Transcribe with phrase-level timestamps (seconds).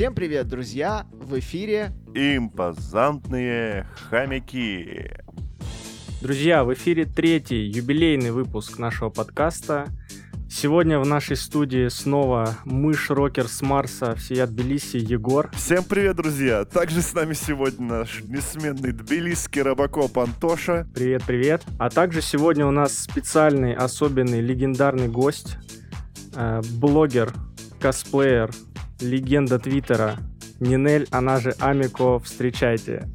[0.00, 1.04] Всем привет, друзья!
[1.12, 5.10] В эфире Импозантные хомяки.
[6.22, 9.88] Друзья, в эфире третий юбилейный выпуск нашего подкаста.
[10.48, 15.50] Сегодня в нашей студии снова мышь-рокер с Марса, всея Тбилиси, Егор.
[15.52, 16.64] Всем привет, друзья!
[16.64, 20.88] Также с нами сегодня наш несменный тбилисский робокоп Антоша.
[20.94, 21.62] Привет, привет.
[21.78, 25.58] А также сегодня у нас специальный, особенный, легендарный гость,
[26.34, 27.34] э, блогер,
[27.78, 28.50] косплеер,
[29.00, 30.18] легенда Твиттера,
[30.60, 33.08] Нинель, она же Амико, встречайте.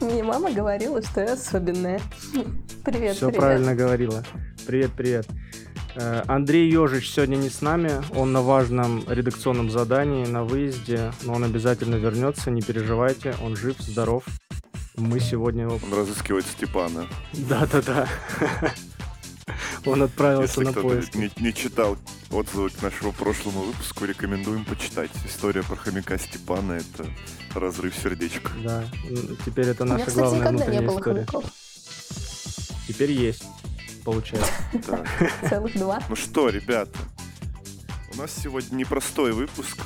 [0.00, 2.00] Мне мама говорила, что я особенная.
[2.84, 3.40] Привет, Все привет.
[3.40, 4.24] правильно говорила.
[4.66, 5.26] Привет, привет.
[5.94, 11.34] Э, Андрей Ежич сегодня не с нами, он на важном редакционном задании, на выезде, но
[11.34, 14.24] он обязательно вернется, не переживайте, он жив, здоров.
[14.96, 15.78] Мы сегодня его...
[15.82, 17.06] Он разыскивает Степана.
[17.32, 18.08] Да-да-да.
[19.86, 21.16] Он отправился Если на поиски.
[21.16, 21.96] не, не читал
[22.30, 25.10] отзывы к нашему прошлому выпуску, рекомендуем почитать.
[25.26, 27.08] История про хомяка Степана— это
[27.54, 28.50] разрыв сердечка.
[28.62, 28.84] Да,
[29.44, 31.26] теперь это У меня, наша кстати, главная никогда не было история.
[31.26, 31.44] хомяков.
[32.88, 33.44] Теперь есть,
[34.04, 34.52] получается.
[35.48, 36.00] Целых два.
[36.08, 36.98] Ну что, ребята,
[38.14, 39.78] у нас сегодня непростой выпуск.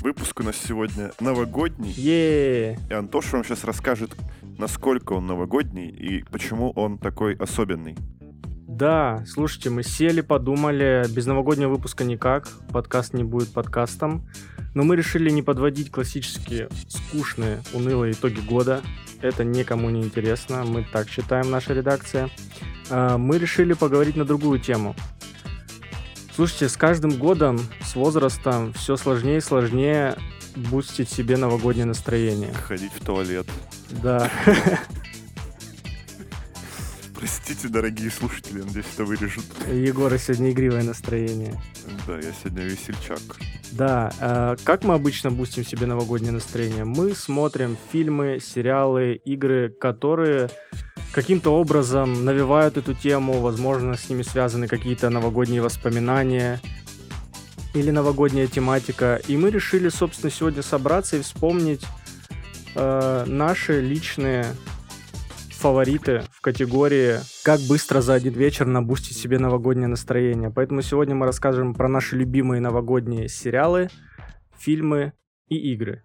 [0.00, 1.92] Выпуск у нас сегодня новогодний.
[1.92, 4.16] е И Антош вам сейчас расскажет,
[4.58, 7.96] насколько он новогодний и почему он такой особенный.
[8.80, 14.26] Да, слушайте, мы сели, подумали, без новогоднего выпуска никак, подкаст не будет подкастом,
[14.72, 18.80] но мы решили не подводить классические скучные, унылые итоги года,
[19.20, 22.30] это никому не интересно, мы так считаем, наша редакция.
[22.88, 24.96] А, Мы решили поговорить на другую тему.
[26.34, 30.16] Слушайте, с каждым годом, с возрастом все сложнее и сложнее
[30.56, 32.54] бустить себе новогоднее настроение.
[32.54, 33.46] Ходить в туалет.
[34.02, 34.30] Да.
[37.20, 39.44] Простите, дорогие слушатели, надеюсь, это вырежут.
[39.70, 41.54] Егора сегодня игривое настроение.
[42.06, 43.20] Да, я сегодня весельчак.
[43.72, 46.84] Да, э, как мы обычно бустим себе новогоднее настроение?
[46.84, 50.48] Мы смотрим фильмы, сериалы, игры, которые
[51.12, 56.58] каким-то образом навевают эту тему, возможно, с ними связаны какие-то новогодние воспоминания
[57.74, 59.20] или новогодняя тематика.
[59.28, 61.84] И мы решили, собственно, сегодня собраться и вспомнить
[62.74, 64.46] э, наши личные
[65.60, 70.50] фавориты в категории «Как быстро за один вечер набустить себе новогоднее настроение».
[70.50, 73.90] Поэтому сегодня мы расскажем про наши любимые новогодние сериалы,
[74.56, 75.12] фильмы
[75.48, 76.02] и игры.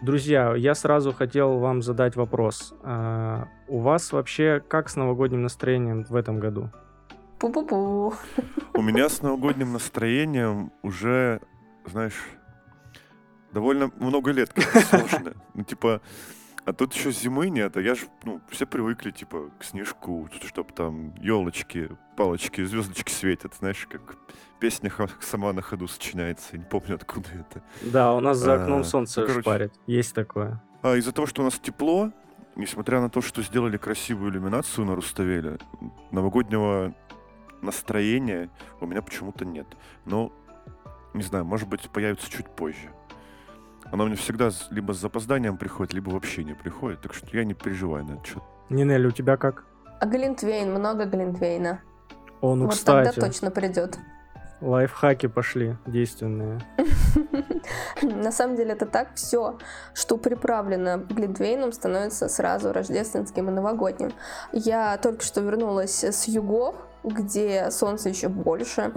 [0.00, 2.72] Друзья, я сразу хотел вам задать вопрос.
[2.82, 6.70] А, у вас вообще как с новогодним настроением в этом году?
[7.38, 8.14] Пу-пу-пу.
[8.72, 11.42] У меня с новогодним настроением уже,
[11.84, 12.24] знаешь,
[13.52, 15.34] довольно много лет как сложно.
[15.52, 16.00] Ну, типа,
[16.70, 20.72] а тут еще зимы нет, а я же, ну, все привыкли, типа, к снежку, чтобы
[20.72, 24.16] там елочки, палочки, звездочки светят, знаешь, как
[24.60, 27.64] песня сама на ходу сочиняется, не помню, откуда это.
[27.82, 29.42] Да, у нас за окном А, солнце ну, короче.
[29.42, 29.74] шпарит.
[29.88, 30.62] Есть такое.
[30.82, 32.12] А из-за того, что у нас тепло,
[32.54, 35.58] несмотря на то, что сделали красивую иллюминацию на Руставеле,
[36.12, 36.94] новогоднего
[37.62, 38.48] настроения
[38.80, 39.66] у меня почему-то нет.
[40.04, 40.32] Но,
[41.14, 42.92] не знаю, может быть, появится чуть позже.
[43.92, 47.54] Оно мне всегда либо с запозданием приходит, либо вообще не приходит, так что я не
[47.54, 48.42] переживаю на этот счет.
[48.68, 49.64] Нинель, у тебя как?
[49.98, 51.80] А Глинтвейн, много Глинтвейна.
[52.40, 53.98] О, ну, вот кстати, тогда точно придет.
[54.60, 56.60] лайфхаки пошли действенные.
[58.02, 59.58] На самом деле это так, все,
[59.94, 64.12] что приправлено глинтвейном, становится сразу рождественским и новогодним.
[64.52, 68.92] Я только что вернулась с югов, где солнце еще больше,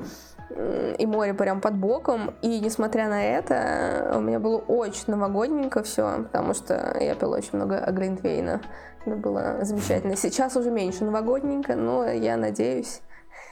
[0.97, 2.33] и море прям под боком.
[2.41, 7.55] И несмотря на это, у меня было очень новогодненько все, потому что я пила очень
[7.57, 8.61] много глинтвейна.
[9.05, 10.15] Это было замечательно.
[10.15, 13.01] Сейчас уже меньше новогодненько, но я надеюсь,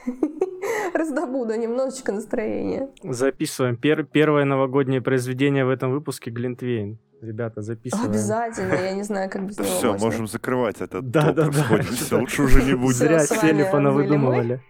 [0.94, 2.88] раздобуду немножечко настроения.
[3.02, 3.76] Записываем.
[3.76, 6.98] Пер- первое новогоднее произведение в этом выпуске Глинтвейн.
[7.20, 8.10] Ребята, записываем.
[8.10, 10.06] Обязательно, я не знаю, как без него Все, можно.
[10.06, 11.50] можем закрывать этот Да, топ, да, да.
[11.58, 12.96] расходимся, лучше уже не будет.
[12.96, 14.60] Зря сели, понавыдумывали.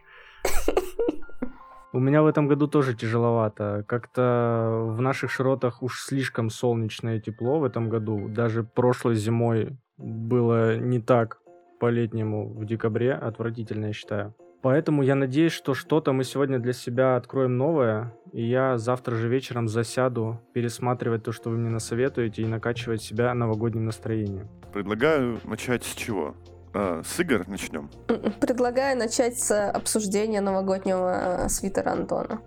[1.94, 3.85] У меня в этом году тоже тяжеловато.
[3.87, 8.29] Как-то в наших широтах уж слишком солнечно и тепло в этом году.
[8.29, 11.39] Даже прошлой зимой было не так
[11.81, 13.12] по-летнему в декабре.
[13.12, 14.35] Отвратительно, я считаю.
[14.62, 18.15] Поэтому я надеюсь, что что-то мы сегодня для себя откроем новое.
[18.33, 23.35] И я завтра же вечером засяду пересматривать то, что вы мне насоветуете, и накачивать себя
[23.35, 24.49] новогодним настроением.
[24.73, 26.35] Предлагаю начать с чего?
[26.75, 27.91] А, с игр начнем.
[28.09, 32.41] М-м, Предлагаю начать с обсуждения новогоднего э, свитера Антона.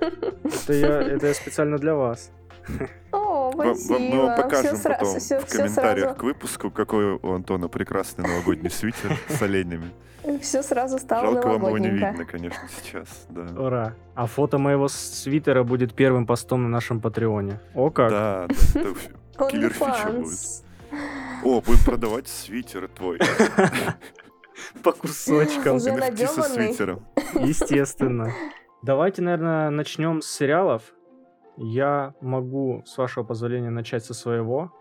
[0.00, 2.30] Это я, это я специально для вас.
[3.12, 3.92] О, спасибо.
[3.94, 7.32] вам- мы вам покажем все потом сразу, все, в комментариях сразу, к выпуску, какой у
[7.34, 9.90] Антона прекрасный новогодний свитер с оленями.
[10.40, 13.08] все сразу стало Жалко, вам его не видно, конечно, сейчас.
[13.30, 13.94] Да, Ура.
[14.14, 17.58] А фото моего свитера будет первым постом на нашем Патреоне.
[17.74, 18.10] О как.
[18.10, 20.62] да, да, Киллер фича OnlyFans.
[21.44, 23.18] О, будем продавать свитер твой.
[24.82, 25.76] По кусочкам.
[25.76, 27.06] Уже со свитером.
[27.34, 28.32] Естественно.
[28.82, 30.94] Давайте, наверное, начнем с сериалов.
[31.56, 34.72] Я могу, с вашего позволения, начать со своего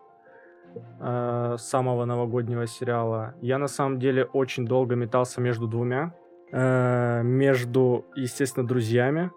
[0.99, 3.35] э, самого новогоднего сериала.
[3.41, 6.13] Я на самом деле очень долго метался между двумя.
[6.51, 9.31] Э, между, естественно, друзьями.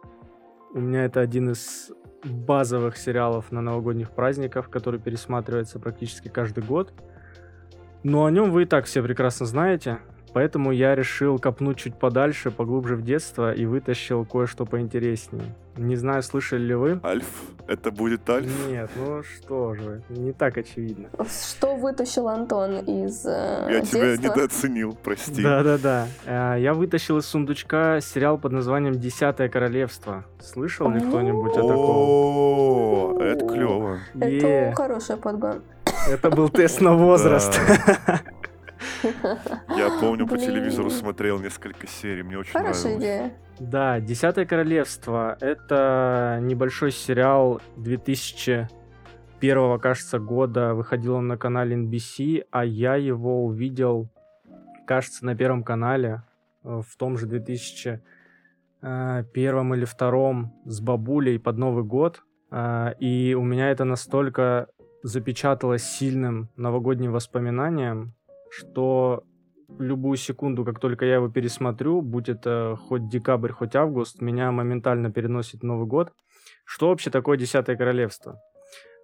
[0.72, 1.92] У меня это один из
[2.24, 6.92] базовых сериалов на новогодних праздниках, который пересматривается практически каждый год.
[8.02, 9.98] Но о нем вы и так все прекрасно знаете.
[10.34, 15.54] Поэтому я решил копнуть чуть подальше, поглубже в детство и вытащил кое-что поинтереснее.
[15.76, 17.00] Не знаю, слышали ли вы?
[17.04, 17.26] Альф?
[17.66, 18.50] Это будет Альф?
[18.68, 21.08] Нет, ну что же, не так очевидно.
[21.24, 24.32] Что вытащил Антон из э, Я тебя детства?
[24.34, 25.42] недооценил, прости.
[25.42, 26.06] Да-да-да.
[26.26, 30.24] Э, Я вытащил из сундучка сериал под названием «Десятое королевство».
[30.40, 31.86] Слышал ли кто-нибудь о таком?
[31.96, 33.98] О, это клево.
[34.14, 35.62] Это Е, хороший подгон.
[36.08, 37.58] Это был тест на возраст.
[39.76, 43.32] Я помню, по телевизору смотрел несколько серий, мне очень Хорошая идея.
[43.60, 50.74] Да, «Десятое королевство»— это небольшой сериал 2001, кажется, года.
[50.74, 54.08] Выходил он на канале NBC, а я его увидел,
[54.86, 56.24] кажется, на Первом канале
[56.64, 62.24] э, в том же 2001 или втором с бабулей под Новый год.
[62.50, 64.66] А, И у меня это настолько
[65.04, 68.14] запечаталось сильным новогодним воспоминанием,
[68.56, 69.24] что
[69.78, 75.10] любую секунду, как только я его пересмотрю, будь это хоть декабрь, хоть август, меня моментально
[75.10, 76.12] переносит Новый год.
[76.64, 78.40] Что вообще такое Десятое Королевство?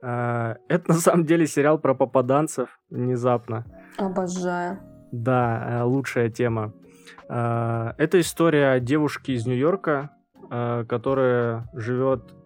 [0.02, 3.64] А, Это на самом деле сериал про попаданцев внезапно.
[3.98, 4.78] Обожаю.
[5.12, 6.72] Да, э, лучшая тема.
[7.28, 10.10] А, Это история девушки из Нью-Йорка,
[10.50, 12.39] э, которая живет э,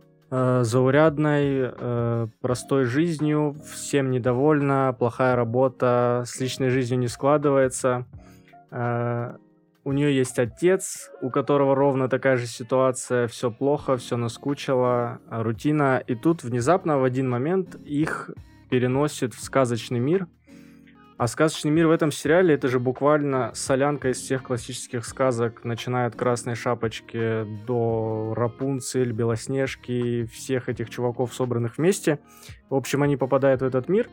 [0.62, 8.06] заурядной, э, простой жизнью, всем недовольна, плохая работа, с личной жизнью не складывается.
[8.70, 9.36] Э,
[9.86, 16.02] У нее есть отец, у которого ровно такая же ситуация, все плохо, все наскучило, рутина.
[16.06, 18.30] И тут внезапно в один момент их
[18.70, 20.26] переносит в сказочный мир,
[21.16, 26.06] а сказочный мир в этом сериале это же буквально солянка из всех классических сказок, начиная
[26.06, 32.18] от Красной Шапочки до Рапунцель, Белоснежки, всех этих чуваков, собранных вместе.
[32.68, 34.08] В общем, они попадают в этот мир,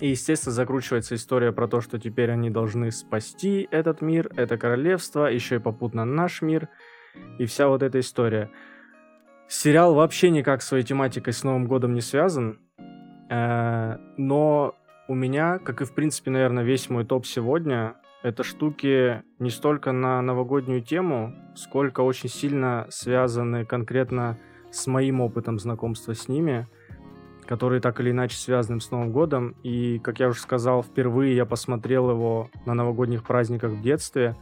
[0.00, 5.26] и, естественно, закручивается история про то, что теперь они должны спасти этот мир, это королевство,
[5.26, 6.68] еще и попутно наш мир,
[7.38, 8.50] и вся вот эта история.
[9.48, 12.58] Сериал вообще никак своей тематикой с Новым годом не связан,
[13.30, 14.74] э, но
[15.08, 19.92] у меня, как и в принципе, наверное, весь мой топ сегодня, это штуки не столько
[19.92, 24.38] на новогоднюю тему, сколько очень сильно связаны конкретно
[24.70, 26.66] с моим опытом знакомства с ними,
[27.46, 29.54] которые так или иначе связаны с Новым годом.
[29.62, 34.36] И, как я уже сказал, впервые я посмотрел его на новогодних праздниках в детстве.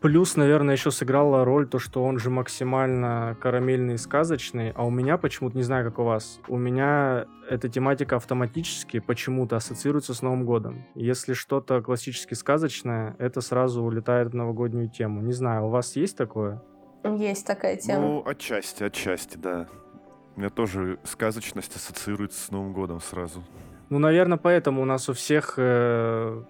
[0.00, 4.90] Плюс, наверное, еще сыграла роль то, что он же максимально карамельный и сказочный, а у
[4.90, 10.22] меня почему-то, не знаю, как у вас, у меня эта тематика автоматически почему-то ассоциируется с
[10.22, 10.84] Новым годом.
[10.94, 15.20] Если что-то классически сказочное, это сразу улетает в новогоднюю тему.
[15.20, 16.62] Не знаю, у вас есть такое?
[17.04, 18.00] Есть такая тема.
[18.00, 19.66] Ну, отчасти, отчасти, да.
[20.36, 23.42] У меня тоже сказочность ассоциируется с Новым годом сразу.
[23.90, 26.42] Ну, наверное, поэтому у нас у всех э,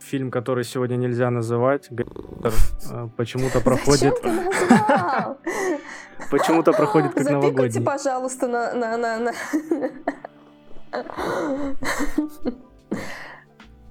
[0.00, 4.14] фильм, который сегодня нельзя называть, э, почему-то проходит,
[6.30, 7.82] почему-то проходит как Запикайте, новогодний.
[7.82, 8.74] пожалуйста, на...
[8.74, 9.32] на, на, на.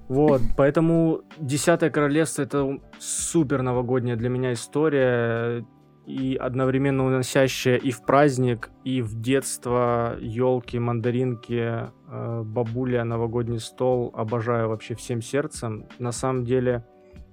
[0.07, 5.65] Вот, поэтому Десятое Королевство это супер новогодняя для меня история
[6.05, 14.11] и одновременно уносящая и в праздник, и в детство елки, мандаринки, бабуля, новогодний стол.
[14.15, 15.85] Обожаю вообще всем сердцем.
[15.99, 16.83] На самом деле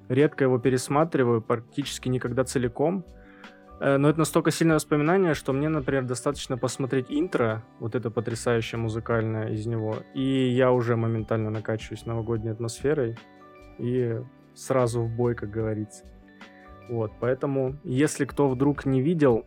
[0.09, 3.05] редко его пересматриваю, практически никогда целиком.
[3.81, 8.79] Э, Но это настолько сильное воспоминание, что мне, например, достаточно посмотреть интро, вот это потрясающее
[8.79, 13.19] музыкальное из него, и я уже моментально накачиваюсь новогодней атмосферой
[13.79, 14.21] и
[14.55, 16.05] сразу в бой, как говорится.
[16.89, 19.45] Вот, поэтому, если кто вдруг не видел,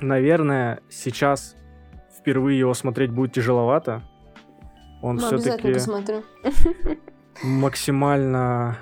[0.00, 1.56] наверное, сейчас
[2.18, 4.02] впервые его смотреть будет тяжеловато.
[5.02, 5.72] Он Ну, все-таки
[7.42, 8.78] максимально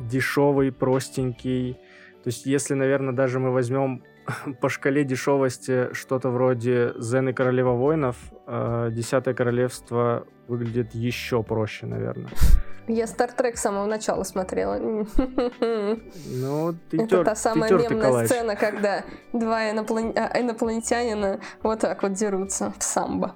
[0.00, 1.74] дешевый, простенький,
[2.22, 4.02] То есть, если, наверное, даже мы возьмем
[4.60, 11.86] по шкале дешевости что-то вроде Зен и Королева воинов, э, Десятое королевство выглядит еще проще,
[11.86, 12.30] наверное.
[12.88, 14.78] Я Стартрек с самого начала смотрела.
[14.78, 18.26] Ну, ты Это тер- та ты самая тёртый мемная калач.
[18.26, 23.34] сцена, когда два иноплан- а, инопланетянина вот так вот дерутся в самбо.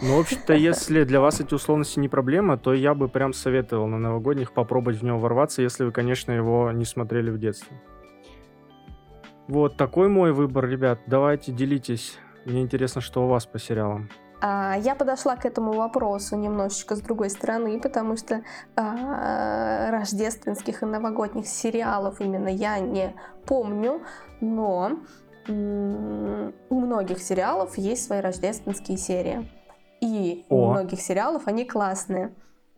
[0.00, 3.86] Ну, в общем-то, если для вас эти условности не проблема, то я бы прям советовал
[3.86, 7.76] на новогодних попробовать в него ворваться, если вы, конечно, его не смотрели в детстве.
[9.48, 11.00] Вот такой мой выбор, ребят.
[11.06, 12.18] Давайте делитесь.
[12.44, 14.08] Мне интересно, что у вас по сериалам.
[14.40, 18.42] А, я подошла к этому вопросу немножечко с другой стороны, потому что
[18.76, 23.14] а, рождественских и новогодних сериалов именно я не
[23.46, 24.02] помню,
[24.40, 24.98] но
[25.48, 29.48] у многих сериалов есть свои рождественские серии.
[30.02, 30.70] И у О.
[30.72, 32.34] многих сериалов они классные.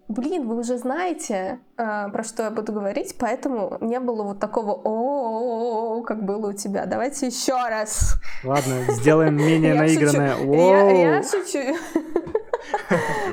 [0.09, 4.79] Блин, вы уже знаете, а, про что я буду говорить, поэтому не было вот такого
[4.85, 6.85] о как было у тебя.
[6.85, 8.17] Давайте еще раз.
[8.45, 10.37] Ладно, сделаем менее наигранное.
[10.45, 11.77] Я, шучу.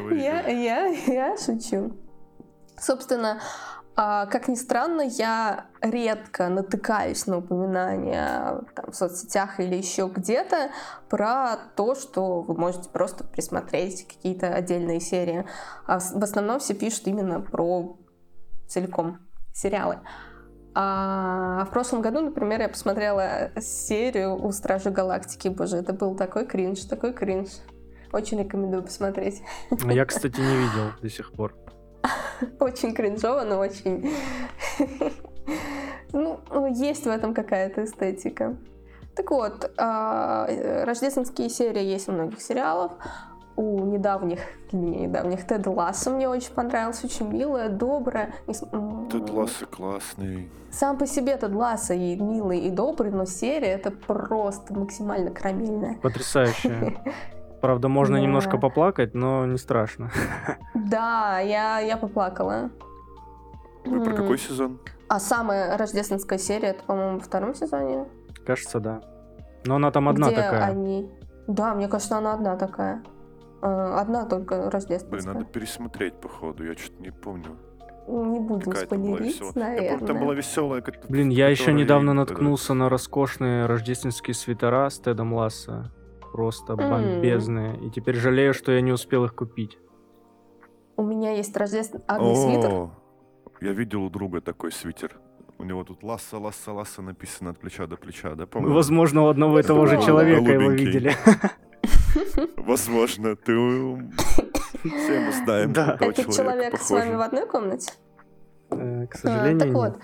[0.10, 1.92] Я шучу.
[2.80, 3.42] Собственно,
[3.96, 10.72] а, как ни странно, я редко натыкаюсь на упоминания там, в соцсетях или еще где-то
[11.10, 15.46] про то, что вы можете просто присмотреть какие-то отдельные серии.
[15.88, 17.98] А в основном все пишут именно про
[18.68, 19.20] целиком
[19.54, 20.00] сериалы.
[20.74, 25.50] А в прошлом году, например, я посмотрела серию у Стражи Галактики.
[25.50, 27.50] Боже, это был такой кринж, такой кринж.
[28.14, 29.42] Очень рекомендую посмотреть.
[29.70, 31.54] А Я, кстати, не видел до сих пор.
[32.60, 34.14] Очень кринжово, но очень...
[36.14, 36.42] Ну,
[36.74, 38.58] есть в этом какая-то эстетика.
[39.16, 42.92] Так вот, а, э, рождественские серии есть у многих сериалов.
[43.56, 44.40] У недавних,
[44.72, 48.34] меня недавних, Тед Ласса мне очень понравился, очень милая, добрая.
[48.46, 50.50] Тед Ласса классный.
[50.70, 55.96] Сам по себе Тед Ласса и милый, и добрый, но серия это просто максимально карамельная.
[56.02, 56.98] Потрясающе.
[57.62, 58.22] Правда, можно Да.
[58.24, 60.10] немножко поплакать, но не страшно.
[60.74, 62.70] Да, я, я поплакала.
[63.86, 64.80] Вы про какой сезон?
[65.08, 68.06] А самая рождественская серия, это, по-моему, во втором сезоне.
[68.46, 69.02] Кажется, да.
[69.66, 70.64] Но она там одна где такая.
[70.66, 71.10] они...
[71.48, 73.04] Да, мне кажется, она одна такая.
[73.62, 75.34] Э, Одна только Блин, рождественская.
[75.34, 76.64] надо пересмотреть, походу.
[76.66, 77.58] Я что-то не помню.
[78.08, 79.54] Не будем Какая была спойлерить, веселая.
[79.56, 79.84] наверное.
[79.84, 80.84] Я помню, там была веселая.
[81.10, 85.92] Блин, я еще недавно и- наткнулся на роскошные рождественские свитера с Тедом Ласса.
[86.32, 87.78] Просто бомбезные.
[87.86, 89.78] И теперь жалею, что я не успел их купить.
[90.98, 92.72] У меня есть рождественский Агни свитер.
[92.72, 92.92] О,
[93.62, 95.20] я видел у друга такой свитер.
[95.58, 98.76] У него тут ласса, ласса, ласса написано от плеча до плеча, да, по-моему?
[98.76, 101.14] Возможно, у одного и того же человека его видели.
[102.58, 103.54] Возможно, ты...
[104.84, 105.94] Все мы знаем Да.
[105.96, 107.94] этого Этот человек с вами в одной комнате?
[108.72, 110.00] Э, К А, сожалению, так вот,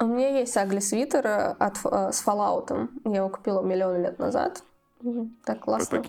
[0.00, 2.88] у меня есть Агли свитер от, э, с Fallout.
[3.04, 4.62] Я его купила миллион лет назад.
[5.44, 5.96] Так классно.
[5.96, 6.02] Не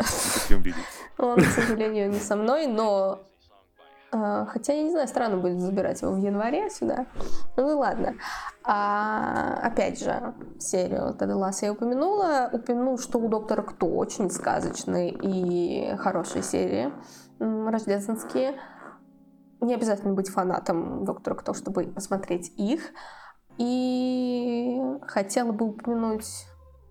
[0.00, 0.84] хотим видеть.
[1.18, 3.20] Он, к сожалению, не со мной, но...
[4.12, 7.06] э, хотя, я не знаю, странно будет забирать его в январе сюда.
[7.56, 8.14] Ну и ладно.
[8.64, 12.48] А, опять же, серию Теда Ласса я упомянула.
[12.52, 16.92] Упомяну, что у Доктора Кто очень сказочные и хорошие серии
[17.38, 18.54] рождественские.
[19.60, 22.80] Не обязательно быть фанатом Доктора Кто, чтобы посмотреть их.
[23.58, 26.46] И хотела бы упомянуть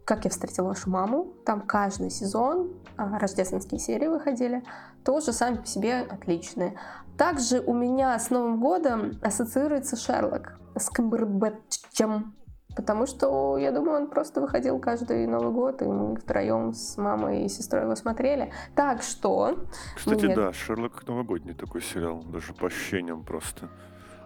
[0.10, 1.36] как я встретила вашу маму.
[1.46, 4.64] Там каждый сезон а, рождественские серии выходили.
[5.06, 6.80] Тоже сами по себе отличные.
[7.16, 12.34] Также у меня с Новым годом ассоциируется Шерлок с Камбербэтчем.
[12.76, 17.44] Потому что, я думаю, он просто выходил каждый Новый год, и мы втроем с мамой
[17.44, 18.52] и сестрой его смотрели.
[18.74, 19.60] Так что...
[19.96, 20.36] Кстати, Нет.
[20.36, 23.70] да, Шерлок новогодний такой сериал, даже по ощущениям просто.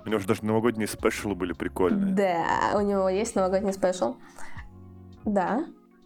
[0.05, 2.13] У него же даже новогодние спешалы были прикольные.
[2.13, 4.15] Да, у него есть новогодний спешл.
[5.25, 5.65] Да.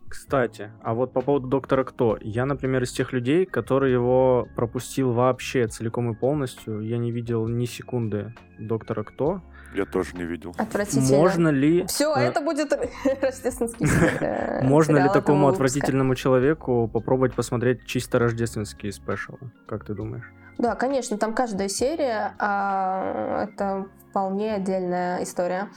[0.09, 2.17] Кстати, а вот по поводу Доктора Кто.
[2.21, 6.79] Я, например, из тех людей, который его пропустил вообще целиком и полностью.
[6.79, 9.41] Я не видел ни секунды Доктора Кто.
[9.75, 10.55] Я тоже не видел.
[10.57, 11.17] Отвратительно.
[11.17, 11.85] Можно ли...
[11.87, 12.71] Все, э, это будет
[13.21, 13.85] рождественский
[14.21, 19.51] э, Можно ли такому отвратительному человеку попробовать посмотреть чисто рождественские спешалы?
[19.67, 20.31] Как ты думаешь?
[20.57, 25.69] Да, конечно, там каждая серия а, это вполне отдельная история.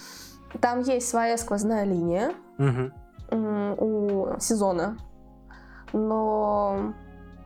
[0.61, 2.93] Там есть своя сквозная линия Мгм.
[3.31, 4.97] У сезона,
[5.93, 6.95] но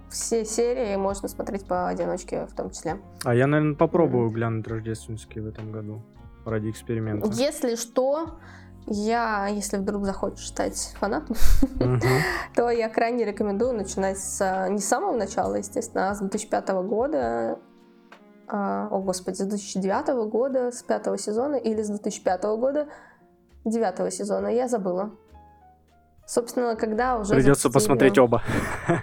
[0.09, 3.01] все серии можно смотреть поодиночке в том числе.
[3.25, 6.03] А я, наверное, попробую глянуть рождественские в этом году
[6.45, 7.29] ради эксперимента.
[7.33, 8.39] Если что,
[8.87, 11.37] я, если вдруг захочешь стать фанатом,
[12.55, 16.69] то я крайне рекомендую начинать с, а, не с самого начала, естественно, а с 2005
[16.85, 17.59] года,
[18.47, 22.89] а, о господи, с 2009 года, с пятого сезона или с 2005 года,
[23.65, 25.13] девятого сезона, я забыла.
[26.27, 27.35] Собственно, когда уже...
[27.35, 28.43] Придется запустили- посмотреть оба.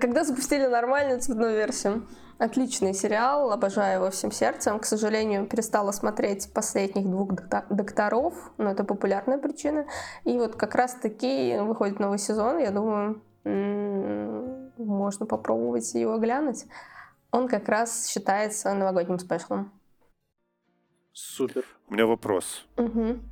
[0.00, 2.06] Когда запустили нормальную цветную версию.
[2.38, 4.78] Отличный сериал, обожаю его всем сердцем.
[4.78, 7.32] К сожалению, перестала смотреть последних двух
[7.68, 9.86] докторов, но это популярная причина.
[10.24, 16.64] И вот как раз-таки выходит новый сезон, я думаю, м, можно попробовать его глянуть.
[17.30, 19.70] Он как раз считается новогодним спешлом.
[21.12, 21.64] Супер.
[21.88, 22.64] У меня вопрос.
[22.76, 23.29] Мгм.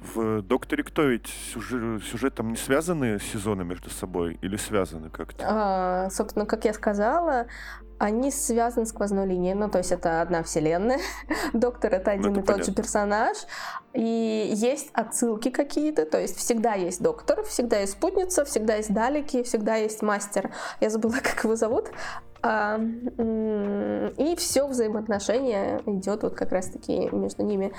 [0.00, 5.44] В «Докторе Кто» ведь сюжет, сюжетом не связаны сезоны между собой или связаны как-то?
[5.46, 7.46] А, собственно, как я сказала,
[7.98, 9.54] они связаны сквозной линией.
[9.54, 11.00] Ну, то есть это одна вселенная.
[11.52, 12.74] Доктор это один это и тот же понятно.
[12.74, 13.36] персонаж.
[13.92, 16.06] И есть отсылки какие-то.
[16.06, 20.52] То есть всегда есть доктор, всегда есть спутница, всегда есть далеки, всегда есть мастер.
[20.80, 21.90] Я забыла, как его зовут.
[22.40, 27.72] А, и все взаимоотношения идет вот как раз-таки между ними.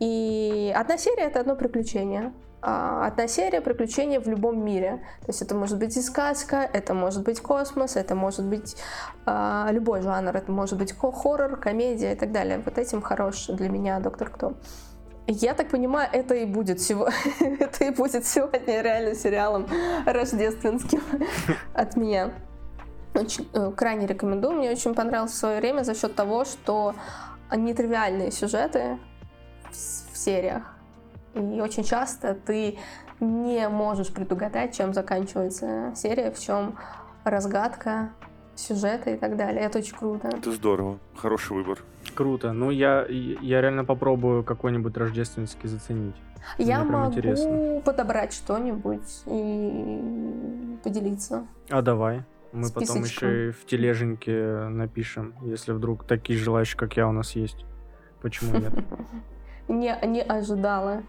[0.00, 2.32] И одна серия это одно приключение.
[2.62, 5.02] А, Одна серия приключения в любом мире.
[5.20, 8.76] То есть это может быть и сказка, это может быть космос, это может быть
[9.24, 12.60] а, любой жанр, это может быть хоррор, комедия и так далее.
[12.64, 14.54] Вот этим хорош для меня Доктор Кто.
[15.26, 16.80] Я так понимаю, это и будет
[17.40, 19.66] это и будет сегодня реально сериалом
[20.04, 21.02] рождественским
[21.74, 22.32] от меня.
[23.14, 24.56] Очень, э, крайне рекомендую.
[24.56, 26.94] Мне очень понравилось в свое время за счет того, что
[27.54, 28.98] нетривиальные сюжеты
[29.70, 30.62] в, в сериях.
[31.34, 32.78] И очень часто ты
[33.20, 36.76] не можешь предугадать, чем заканчивается серия, в чем
[37.24, 38.10] разгадка
[38.56, 39.62] сюжета и так далее.
[39.62, 40.28] Это очень круто.
[40.28, 40.98] Это здорово.
[41.16, 41.78] Хороший выбор.
[42.14, 42.52] Круто.
[42.52, 46.16] Ну, я, я реально попробую какой-нибудь рождественский заценить.
[46.58, 47.82] Я могу интересно.
[47.84, 51.46] подобрать что-нибудь и поделиться.
[51.68, 52.24] А давай.
[52.52, 53.28] Мы потом Списочком.
[53.28, 57.64] еще и в тележеньке напишем, если вдруг такие желающие, как я, у нас есть.
[58.20, 58.72] Почему нет?
[59.70, 61.02] Не, не ожидала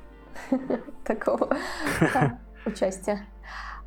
[1.06, 1.50] такого
[2.66, 3.26] участия.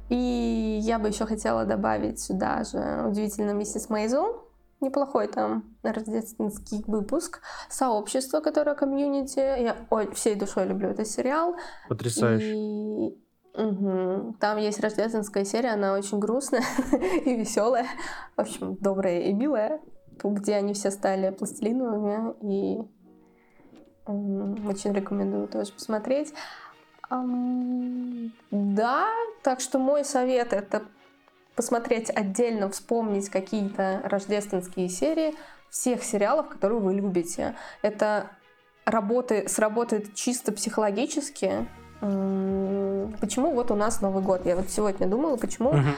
[0.09, 4.43] И я бы еще хотела добавить сюда же удивительно миссис Мейзел.
[4.81, 7.41] Неплохой там рождественский выпуск.
[7.71, 9.39] Сообщество, которое комьюнити.
[9.39, 11.57] Я ой, всей душой люблю этот сериал.
[11.89, 12.53] Потрясающе.
[12.55, 13.19] И
[13.57, 16.65] мгм, там есть рождественская серия, она очень грустная
[17.25, 17.87] и веселая.
[18.37, 19.81] В общем, добрая и милая.
[20.23, 22.35] Где они все стали пластилиновыми.
[22.43, 22.83] И
[24.07, 26.35] очень рекомендую тоже посмотреть.
[28.51, 29.07] Да,
[29.43, 30.83] так что мой совет это
[31.55, 35.35] посмотреть отдельно, вспомнить какие-то рождественские серии
[35.71, 37.55] всех сериалов, которые вы любите.
[37.83, 38.31] Это
[38.85, 41.67] работы, сработает чисто психологически.
[42.01, 44.45] Почему вот у нас Новый год?
[44.45, 45.95] Я вот сегодня думала, почему Мгм.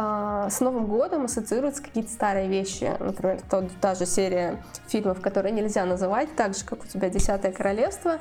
[0.00, 2.94] А, с Новым годом ассоциируются какие-то старые вещи.
[3.00, 7.50] Например, тот, та же серия фильмов, которые нельзя называть, так же, как у тебя «Десятое
[7.50, 8.18] королевство»,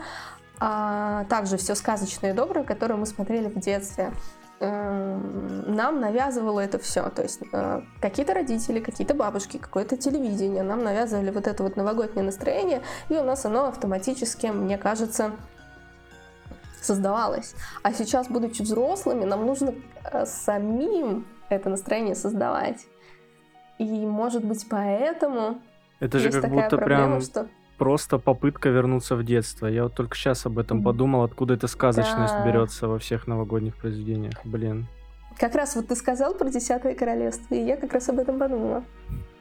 [0.60, 4.12] а также все сказочное и доброе, которое мы смотрели в детстве.
[4.60, 7.08] Нам навязывало это все.
[7.12, 12.26] То есть э, какие-то родители, какие-то бабушки, какое-то телевидение нам навязывали вот это вот новогоднее
[12.26, 15.34] настроение, и у нас оно автоматически, мне кажется,
[16.82, 17.54] создавалось.
[17.84, 19.76] А сейчас, будучи взрослыми, нам нужно
[20.12, 22.86] э, самим это настроение создавать.
[23.78, 25.62] И, может быть, поэтому
[26.00, 29.68] Это же как будто проблема, прям что просто попытка вернуться в детство.
[29.68, 32.46] Я вот только сейчас об этом подумал, откуда эта сказочность Да.
[32.46, 34.34] берется во всех новогодних произведениях.
[34.44, 34.88] Блин.
[35.40, 38.84] как раз вот ты сказал про Десятое королевство, и я как раз об этом подумала.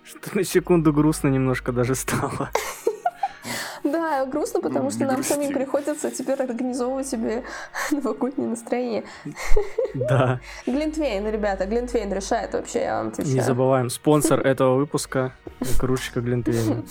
[0.05, 2.51] Что на секунду грустно немножко даже стало.
[3.85, 5.33] Да, грустно, потому Ну, что нам грусти.
[5.33, 7.45] самим приходится теперь организовывать себе
[7.91, 9.05] новогоднее настроение.
[9.95, 10.41] Да.
[10.67, 13.35] Глинтвейн, ребята, Глинтвейн решает вообще, я вам отвечаю.
[13.35, 15.33] Не забываем, спонсор этого выпуска—
[15.79, 16.83] кружечка Глинтвейна.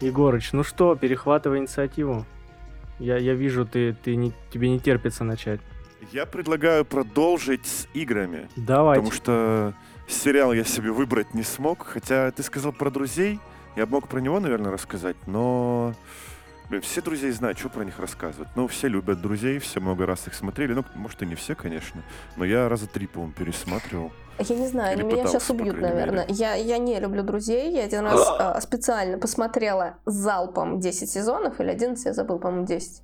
[0.00, 2.26] Егорыч, ну что, перехватывай инициативу.
[2.98, 5.60] Я, я вижу, ты, ты не, тебе не терпится начать.
[6.12, 8.48] Я предлагаю продолжить с играми.
[8.56, 9.00] Давайте.
[9.02, 9.74] Потому что
[10.08, 11.86] сериал я себе выбрать не смог.
[11.86, 13.40] Хотя ты сказал про друзей.
[13.76, 15.16] Я бы мог про него, наверное, рассказать.
[15.26, 15.94] Но
[16.68, 18.48] блин, все друзей знают, что про них рассказывать.
[18.54, 20.72] Ну, все любят друзей, все много раз их смотрели.
[20.74, 22.02] Ну, может, и не все, конечно.
[22.36, 24.12] Но я раза три, по-моему, пересматривал.
[24.38, 25.88] Я не знаю, Или они меня сейчас убьют, мере.
[25.88, 26.26] наверное.
[26.28, 27.72] Я, я не люблю друзей.
[27.72, 33.02] Я один раз а, специально посмотрела залпом 10 сезонов, или 11, я забыл, по-моему, 10.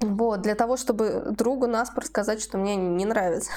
[0.00, 3.50] Вот, для того, чтобы другу наспор сказать, что мне не нравится.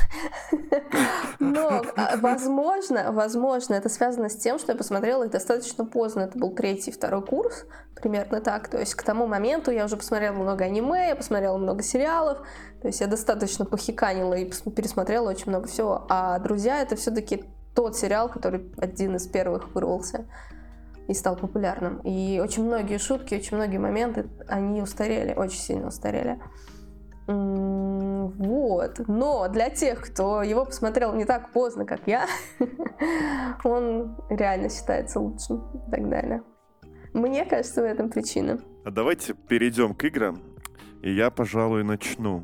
[1.39, 6.21] Но, а, возможно, возможно, это связано с тем, что я посмотрела их достаточно поздно.
[6.21, 8.69] Это был третий, второй курс, примерно так.
[8.69, 12.39] То есть к тому моменту я уже посмотрела много аниме, я посмотрела много сериалов.
[12.82, 16.08] То есть я достаточно похиканила и пересмотрела очень много всего.
[16.10, 20.25] А «Друзья»— это все-таки тот сериал, который один из первых вырвался
[21.12, 22.00] и стал популярным.
[22.00, 26.39] И очень многие шутки, очень многие моменты, они устарели, очень сильно устарели.
[27.28, 29.00] Вот.
[29.08, 32.26] Но для тех, кто его посмотрел не так поздно, как я,
[33.63, 36.43] он реально считается лучшим и так далее.
[37.13, 38.60] Мне кажется, в этом причина.
[38.86, 40.41] А давайте перейдем к играм,
[41.02, 42.43] и я, пожалуй, начну.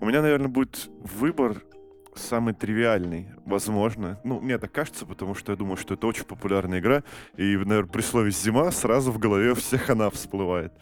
[0.00, 1.62] У меня, наверное, будет выбор
[2.18, 4.18] самый тривиальный, возможно.
[4.24, 7.02] Ну, мне так кажется, потому что я думаю, что это очень популярная игра,
[7.36, 10.72] и, наверное, при слове «зима» сразу в голове всех она всплывает.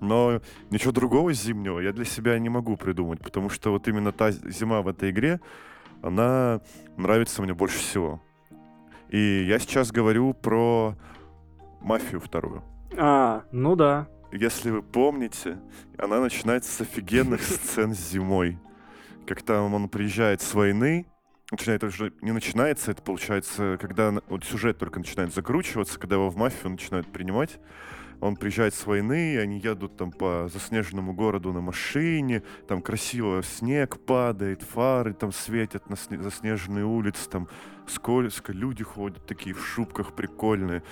[0.00, 4.30] Но ничего другого зимнего я для себя не могу придумать, потому что вот именно та
[4.30, 5.40] зима в этой игре,
[6.02, 6.60] она
[6.96, 8.20] нравится мне больше всего.
[9.08, 10.96] И я сейчас говорю про
[11.80, 12.62] «Мафию» вторую.
[12.98, 14.08] А, ну да.
[14.32, 15.58] Если вы помните,
[15.96, 18.58] она начинается с офигенных сцен зимой
[19.26, 21.06] как там он приезжает с войны,
[21.50, 26.36] начинает уже не начинается, это получается, когда вот сюжет только начинает закручиваться, когда его в
[26.36, 27.58] мафию начинают принимать.
[28.20, 33.98] Он приезжает с войны, они едут там по заснеженному городу на машине, там красиво снег
[34.06, 37.46] падает, фары там светят на сне- заснеженные улицы, там
[37.86, 40.82] скользко, люди ходят такие в шубках прикольные.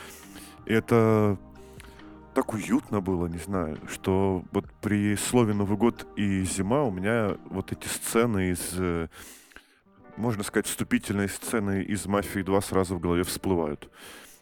[0.66, 1.38] И это
[2.34, 7.36] так уютно было, не знаю, что вот при слове Новый год и зима у меня
[7.50, 9.08] вот эти сцены из, э,
[10.16, 13.88] можно сказать, вступительные сцены из «Мафии 2» сразу в голове всплывают.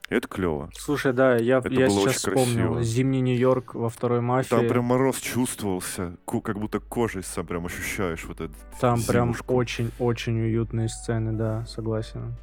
[0.09, 0.71] Это клево.
[0.75, 2.83] Слушай, да, я, Это я сейчас вспомнил красиво.
[2.83, 4.51] зимний Нью-Йорк во второй мафии.
[4.51, 8.53] Там прям мороз чувствовался, как будто кожей сам прям ощущаешь вот это.
[8.81, 9.55] Там прям зимушку.
[9.55, 12.35] очень-очень уютные сцены, да, согласен.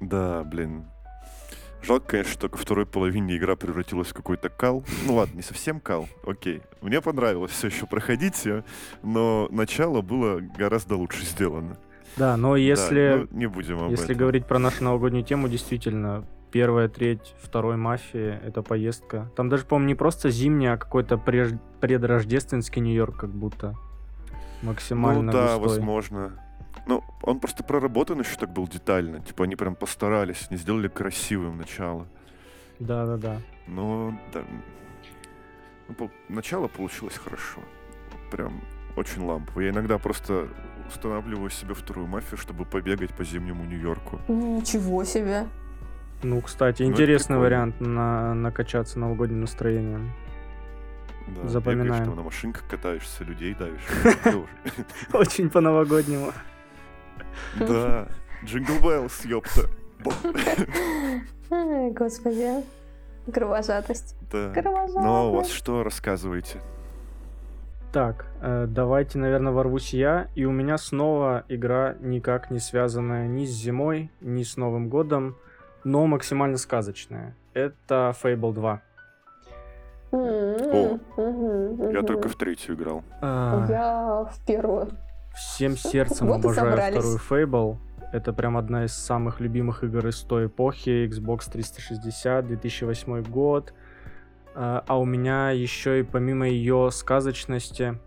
[0.00, 0.84] Да, блин.
[1.84, 4.84] Жалко, конечно, что ко второй половине игра превратилась в какой-то кал.
[5.06, 6.62] Ну ладно, не совсем кал, окей.
[6.80, 8.64] Мне понравилось все еще проходить ее,
[9.02, 11.76] но начало было гораздо лучше сделано.
[12.16, 14.16] Да, но Да, если, ну, не будем об если этом.
[14.18, 19.30] говорить про нашу новогоднюю тему, действительно, первая треть второй мафии— это поездка.
[19.36, 23.74] Там даже, по-моему, не просто зимний, а какой-то преж- предрождественский Нью-Йорк как будто.
[24.62, 25.68] Максимально Ну да, густой.
[25.78, 26.43] возможно.
[26.86, 29.20] Ну, он просто проработан еще так был детально.
[29.20, 32.06] Типа они прям постарались, не сделали красивым начало.
[32.78, 33.38] Да-да-да.
[33.66, 34.42] Но да.
[35.88, 37.60] ну, по- начало получилось хорошо.
[38.30, 38.60] Прям
[38.96, 39.60] очень лампово.
[39.60, 40.48] Я иногда просто
[40.88, 44.20] устанавливаю себе вторую мафию, чтобы побегать по зимнему Нью-Йорку.
[44.28, 45.46] Ничего себе.
[46.22, 50.12] Ну, кстати, Ну, интересный вариант на накачаться новогодним настроением.
[51.28, 51.86] Да, Запоминаем.
[51.88, 53.80] бегаешь, там на машинках катаешься, людей давишь.
[55.12, 56.32] Очень по-новогоднему.
[57.58, 58.08] Да.
[58.44, 59.68] Jingle Bells, ёпта.
[61.50, 62.64] Господи.
[63.32, 64.16] Кровожадность.
[64.30, 64.52] Да.
[64.52, 64.94] Кровожадность.
[64.96, 66.60] Ну а у вас что рассказываете?
[67.92, 70.28] Так, э, давайте, наверное, ворвусь я.
[70.34, 75.36] И у меня снова игра, никак не связанная ни с зимой, ни с Новым годом,
[75.84, 77.36] но максимально сказочная.
[77.52, 78.82] Это Fable 2.
[80.10, 83.04] О, О, Я только в третью играл.
[83.20, 84.88] А, Я в первую.
[85.34, 87.78] Всем сердцем Вот обожаю вторую Fable.
[88.12, 91.08] Это прям одна из самых любимых игр из той эпохи.
[91.08, 93.74] Xbox 360, 2008 год.
[94.54, 97.98] А а у меня еще и помимо ее сказочности...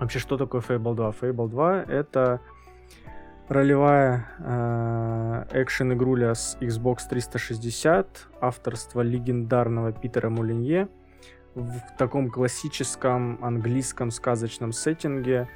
[0.00, 1.10] Вообще, что такое Fable 2?
[1.20, 2.40] Fable 2— это
[3.48, 10.88] ролевая э, экшен-игруля с Xbox 360, авторство легендарного Питера Мулинье
[11.54, 15.48] в таком классическом английском сказочном сеттинге.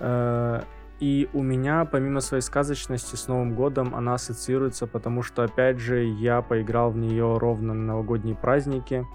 [0.00, 0.62] Э,
[1.00, 6.04] И у меня, помимо своей сказочности, с Новым годом она ассоциируется, потому что, опять же,
[6.04, 9.06] я поиграл в нее ровно на новогодние праздники.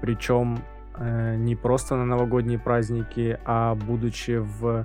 [0.00, 0.58] Причем
[0.98, 4.84] э, не просто на новогодние праздники, а будучи в,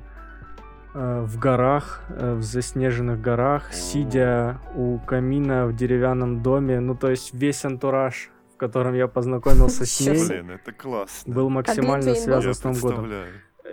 [0.94, 6.80] э, в горах, э, в заснеженных горах, сидя у камина в деревянном доме.
[6.80, 10.44] Ну, то есть весь антураж, в котором я познакомился с ней, себе.
[10.44, 11.34] Блин, это классно.
[11.34, 13.08] был максимально связан с Новым годом.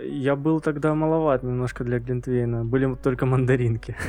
[0.03, 2.65] Я был тогда маловат немножко для Глинтвейна.
[2.65, 3.95] Были только мандаринки.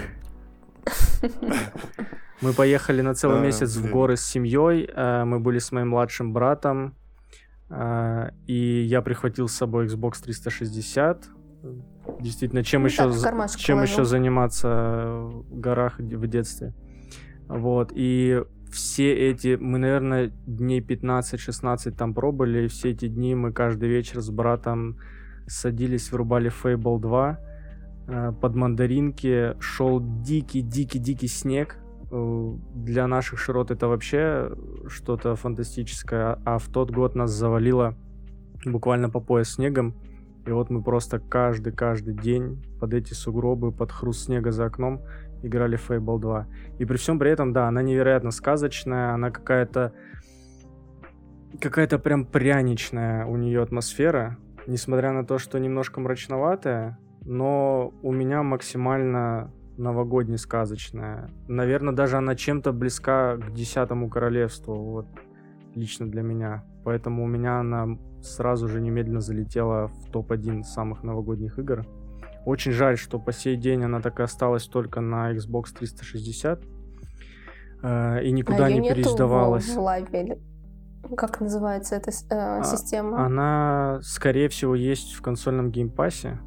[2.42, 4.88] Мы поехали на целый А, месяц в горы с семьей.
[4.92, 6.94] э, Мы были с моим младшим братом.
[7.70, 11.28] э, И я прихватил с собой Xbox 360.
[12.20, 13.94] Действительно, чем Ну еще, так, чем положил.
[13.94, 14.68] еще заниматься
[15.22, 16.74] в горах в детстве?
[17.48, 17.90] Вот.
[17.94, 23.88] И все эти, мы, наверное, дней 15-16 там пробыли, и все эти дни мы каждый
[23.88, 24.98] вечер с братом
[25.46, 27.38] садились, врубали Fable 2,
[28.08, 31.78] э, под мандаринки шел дикий-дикий-дикий снег.
[32.10, 34.52] Э, Для наших широт это вообще
[34.88, 37.94] что-то фантастическое, а в тот год нас завалило
[38.64, 39.94] буквально по пояс снегом.
[40.46, 45.02] И вот мы просто каждый-каждый день под эти сугробы, под хруст снега за окном
[45.42, 46.46] играли в Fable 2.
[46.78, 49.92] И при всем при этом, да, она невероятно сказочная, она какая-то
[51.60, 58.42] какая-то прям пряничная у нее атмосфера, несмотря на то, что немножко мрачноватая, но у меня
[58.42, 61.30] максимально новогодне сказочная.
[61.48, 65.06] Наверное, даже она чем-то близка к Десятому Королевству, вот
[65.74, 66.64] лично для меня.
[66.84, 71.86] Поэтому у меня она сразу же немедленно залетела в топ-1 самых новогодних игр.
[72.44, 76.64] Очень жаль, что по сей день она так и осталась только на Xbox 360
[77.82, 79.66] э, и никуда а не переиздавалась.
[79.66, 80.55] В, в
[81.08, 83.24] как называется эта э, система?
[83.24, 86.38] Она, скорее всего, есть в консольном Game Pass е.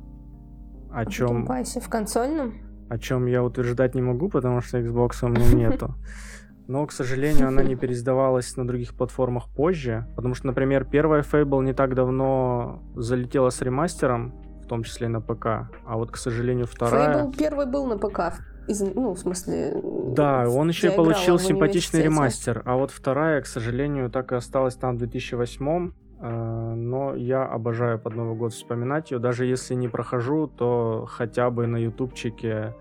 [0.92, 1.28] О чем...
[1.28, 2.54] В Game Pass е, в консольном?
[2.90, 5.96] О чем я утверждать не могу, потому что Xbox у меня нету.
[6.68, 10.08] Но, к сожалению, она не переиздавалась на других платформах позже.
[10.16, 15.20] Потому что, например, первая Fable не так давно залетела с ремастером, в том числе на
[15.20, 15.72] ПК.
[15.86, 17.24] А вот, к сожалению, вторая...
[17.24, 18.36] Fable первый был на ПК
[18.70, 19.82] из, ну, в смысле...
[20.16, 22.62] Да, он еще и получил симпатичный ремастер.
[22.66, 28.00] А вот вторая, к сожалению, так и осталась там в 2008 э, но я обожаю
[28.00, 29.20] под Новый год вспоминать ее.
[29.20, 32.76] Даже если не прохожу, то хотя бы на ютубчике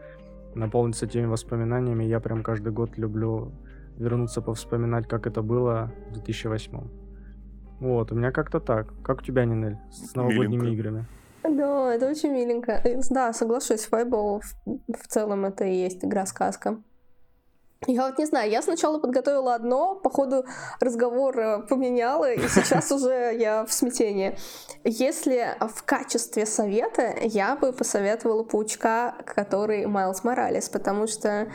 [0.55, 2.05] наполниться теми воспоминаниями.
[2.05, 3.53] Я прям каждый год люблю
[3.97, 6.81] вернуться повспоминать, как это было в 2008.
[7.81, 8.93] Вот, у меня как-то так.
[9.03, 10.75] Как у тебя, Нинель, с новогодними Миленько.
[10.75, 11.07] играми?
[11.43, 12.83] Да, это очень миленько.
[13.11, 16.83] Да, соглашусь, Fable в целом это и есть игра-сказка.
[17.87, 20.45] Я вот не знаю, я сначала подготовила одно, по ходу
[20.81, 24.37] разговора поменяла, и сейчас уже я в смятении.
[24.83, 31.53] Если в качестве совета, я бы посоветовала паучка, который Майлз Моралес, потому что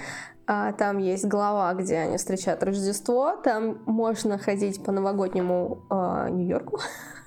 [0.47, 6.79] а, там есть глава, где они встречают Рождество, там можно ходить по новогоднему а, Нью-Йорку.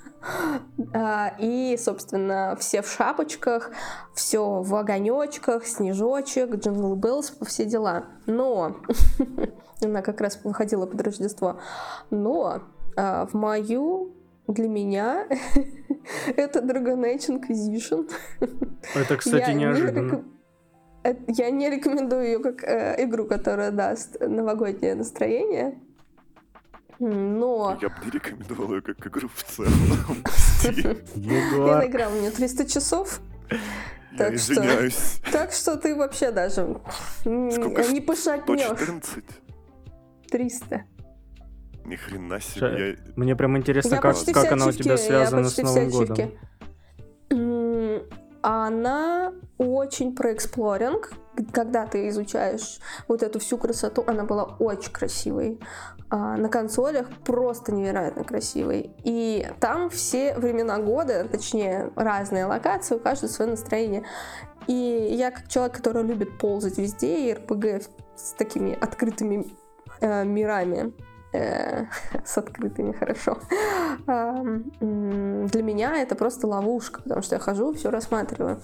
[0.92, 3.70] А, и, собственно, все в шапочках,
[4.14, 8.06] все в огонечках, снежочек, Jingle Bells, все дела.
[8.26, 8.76] Но
[9.82, 11.60] она как раз выходила под Рождество.
[12.10, 12.62] Но
[12.96, 14.14] а, в мою
[14.48, 15.26] для меня
[16.36, 18.10] это Dragon Age Inquisition.
[18.94, 20.24] Это, кстати, неожиданно.
[21.28, 25.78] Я не рекомендую ее как э, игру, которая даст новогоднее настроение.
[26.98, 27.78] Но...
[27.80, 29.72] Я бы не рекомендовал ее как игру в целом.
[31.14, 33.20] Я наиграл, у меня 300 часов.
[34.16, 35.20] Так Я извиняюсь.
[35.22, 36.80] Что, так что ты вообще даже
[37.20, 38.62] Сколько не пошатнешь.
[38.62, 39.24] 114?
[40.30, 40.84] 300.
[41.84, 42.90] Ни хрена себе.
[42.90, 43.12] Я...
[43.16, 46.32] Мне прям интересно, как, как она у тебя связана с Новым годом.
[48.42, 51.12] Она очень про эксплоринг.
[51.52, 55.60] Когда ты изучаешь вот эту всю красоту, она была очень красивой.
[56.08, 58.90] А на консолях просто невероятно красивой.
[59.04, 64.04] И там все времена года, точнее разные локации, у каждого свое настроение.
[64.66, 69.46] И я как человек, который любит ползать везде, и РПГ с такими открытыми
[70.00, 70.92] э, мирами,
[71.36, 71.86] Э,
[72.24, 73.38] с открытыми, хорошо.
[74.06, 78.60] Для меня это просто ловушка, потому что я хожу, все рассматриваю.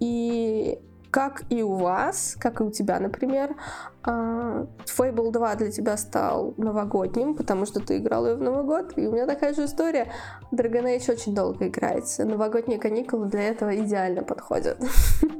[0.00, 0.80] И
[1.14, 3.54] как и у вас, как и у тебя, например,
[4.02, 8.94] а, Fable 2 для тебя стал новогодним, потому что ты играл ее в Новый год,
[8.96, 10.08] и у меня такая же история.
[10.50, 12.24] Dragon Age очень долго играется.
[12.24, 14.76] Новогодние каникулы для этого идеально подходят.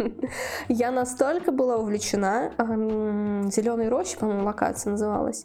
[0.68, 2.52] Я настолько была увлечена,
[3.50, 5.44] Зеленой рощи, по-моему, локация называлась,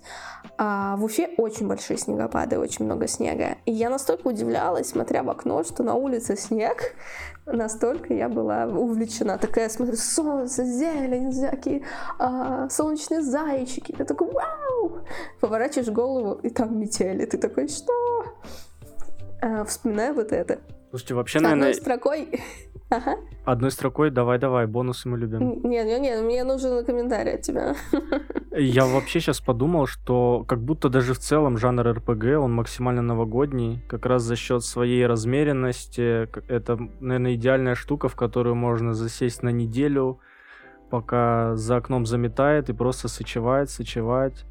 [0.60, 3.56] а в Уфе очень большие снегопады, очень много снега.
[3.66, 6.94] И я настолько удивлялась, смотря в окно, что на улице снег,
[7.54, 9.38] настолько я была увлечена.
[9.38, 11.84] Такая, смотрю, солнце, зелень, всякие
[12.18, 13.92] а, солнечные зайчики.
[13.92, 15.00] Ты такой, вау!
[15.40, 17.26] Поворачиваешь голову, и там метели.
[17.26, 18.26] Ты такой, что?
[19.42, 20.60] А, вспоминаю вот это.
[20.90, 21.70] Слушайте, вообще, наверное...
[21.70, 22.42] Одной строкой
[22.90, 23.18] Ага.
[23.46, 25.62] Одной строкой, давай-давай, бонусы мы любим.
[25.64, 27.76] Нет, нет, нет, мне нужен комментарий от тебя.
[28.52, 33.80] Я вообще сейчас подумал, что как будто даже в целом жанр РПГ, он максимально новогодний,
[33.88, 36.28] как раз за счет своей размеренности.
[36.52, 40.20] Это, наверное, идеальная штука, в которую можно засесть на неделю,
[40.90, 44.46] пока за окном заметает, и просто сочевать, сочевать.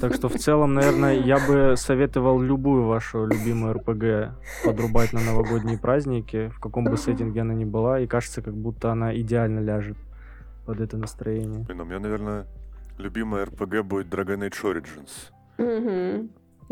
[0.00, 5.78] Так что в целом, наверное, я бы советовал любую вашу любимую РПГ подрубать на новогодние
[5.78, 9.96] праздники, в каком бы сеттинге она ни была, и кажется, как будто она идеально ляжет
[10.66, 11.64] под это настроение.
[11.64, 12.46] Блин, у меня, наверное,
[12.98, 15.30] любимая РПГ будет Dragon Age Origins.
[15.58, 16.28] Угу.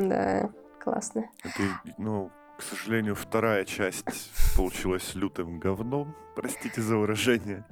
[0.09, 0.50] Да,
[0.83, 1.24] классно.
[1.42, 1.62] Это,
[1.98, 7.64] ну, к сожалению, вторая часть получилась лютым говном, простите за выражение.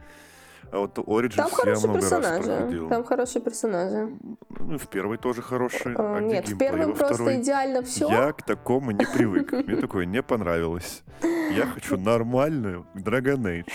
[0.73, 2.49] А вот Origins Там я много персонажи.
[2.49, 2.89] раз проходил.
[2.89, 4.09] Там хорошие персонажи.
[4.61, 5.95] Ну, в первой тоже хорошие.
[5.97, 7.37] А, а нет, в первом просто второй?
[7.41, 8.09] идеально все.
[8.09, 9.53] Я к такому не привык.
[9.67, 11.03] Мне такое не понравилось.
[11.23, 13.69] Я хочу нормальную Dragon Age.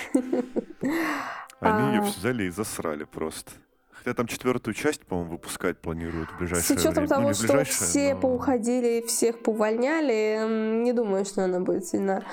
[1.60, 2.04] Они ее А.
[2.04, 3.52] взяли и засрали просто.
[3.92, 7.08] Хотя там четвертую часть, по-моему, выпускать планируют в С ближайшее учетом время.
[7.08, 11.60] Ну, того, не в что все но- поуходили, всех поувольняли, м, не думаю, что она
[11.60, 12.24] будет сильно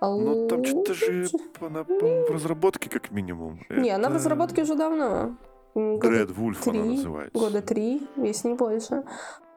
[0.00, 1.28] Ну, там что-то же
[1.60, 3.60] она, по-моему, в разработке как минимум.
[3.68, 5.36] Не, она в Это разработке уже давно.
[5.74, 7.38] Dread Wolf она называется.
[7.38, 9.04] Года три, если не больше.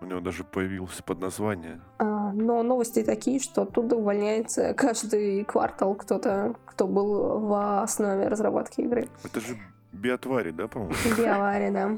[0.01, 1.79] У него даже появился подназвание.
[1.97, 8.81] А, но новости такие, что оттуда увольняется каждый квартал кто-то, кто был в основе разработки
[8.81, 9.07] игры.
[9.23, 9.57] Это же
[9.93, 10.93] биотвари, да, по-моему?
[11.17, 11.97] Биовари, да.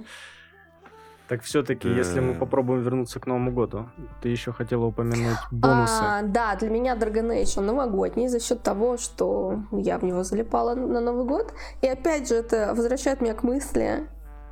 [1.27, 3.89] Так все-таки, если мы попробуем вернуться к Новому году,
[4.21, 6.01] ты еще хотела упомянуть бонусы.
[6.01, 10.23] А, да, для меня Dragon Age он новогодний за счет того, что я в него
[10.23, 11.53] залипала на Новый год.
[11.81, 14.07] И опять же, это возвращает меня к мысли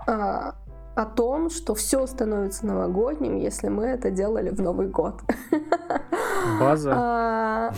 [0.08, 0.56] а,
[0.96, 5.22] о том, что все становится новогодним, если мы это делали в Новый год.
[6.60, 6.94] База.
[6.96, 7.74] А,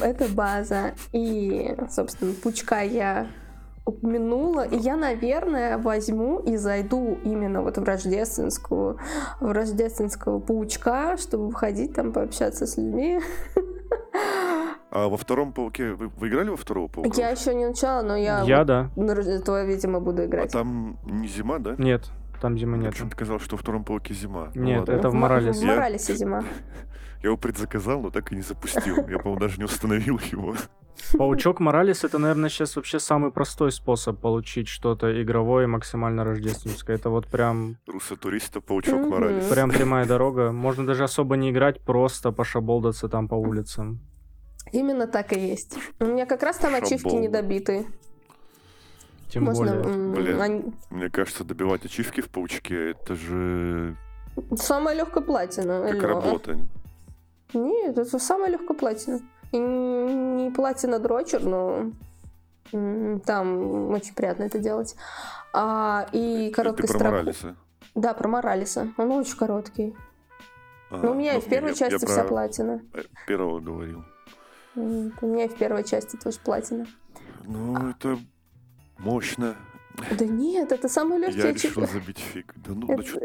[0.00, 0.94] Это база.
[1.12, 3.28] И, собственно, пучка я
[3.90, 4.62] упомянула.
[4.66, 8.98] И я, наверное, возьму и зайду именно вот в рождественскую,
[9.40, 13.20] в рождественского паучка, чтобы выходить там, пообщаться с людьми.
[14.92, 15.92] А во втором пауке...
[15.92, 17.10] Вы, вы играли во второго паука?
[17.16, 18.90] Я еще не начала, но я, Я вот да.
[18.96, 20.50] на Рождество, видимо, буду А играть.
[20.52, 21.76] там не зима, да?
[21.78, 22.10] Нет,
[22.42, 22.94] там зимы Мне нет.
[22.94, 24.50] почему-то казалось, что во втором пауке зима.
[24.54, 24.92] Ну Нет, ладно.
[24.92, 25.60] это в Моралесе.
[25.60, 26.42] В Моралесе зима.
[27.22, 28.96] Я его предзаказал, но так и не запустил.
[29.08, 30.54] Я, по-моему, даже не установил его.
[31.16, 36.96] Паучок Моралес это, наверное, сейчас вообще самый простой способ получить что-то игровое максимально рождественское.
[36.96, 39.06] Это вот прям, Руса туриста, паучок.
[39.06, 39.46] Моралес.
[39.48, 40.52] прям прямая дорога.
[40.52, 44.00] Можно даже особо не играть, просто пошаболдаться там по улицам.
[44.72, 45.76] Именно так и есть.
[46.00, 47.20] У меня как раз там ачивки Шабол.
[47.20, 47.86] недобиты.
[49.30, 49.74] Тем Можно...
[49.82, 50.12] более.
[50.14, 50.40] Блин.
[50.40, 53.96] они- Мне кажется, добивать ачивки в паучке, это же
[54.56, 55.82] Самая легкая платина.
[55.90, 56.20] как алло.
[56.20, 56.58] работа.
[57.54, 59.20] Нет, это самая легкая платина.
[59.52, 61.90] И не платина дрочер, но
[62.70, 64.94] там очень приятно это делать.
[65.52, 67.04] А, и Ты короткой про строку.
[67.06, 67.56] Моралеса.
[67.96, 68.92] Да, про Моралиса.
[68.96, 69.96] Он очень короткий.
[70.90, 72.80] А, Но у меня и ну, в первой я- части я вся про платина.
[72.94, 74.04] э, Первого говорил.
[74.76, 74.80] У
[75.26, 76.86] меня и в первой части тоже платина.
[77.46, 78.18] Ну, это
[78.98, 79.56] мощно.
[80.16, 82.52] Да нет, это самый легкий Я решил забить фиг.
[82.56, 83.20] Да ну, Это- да чё-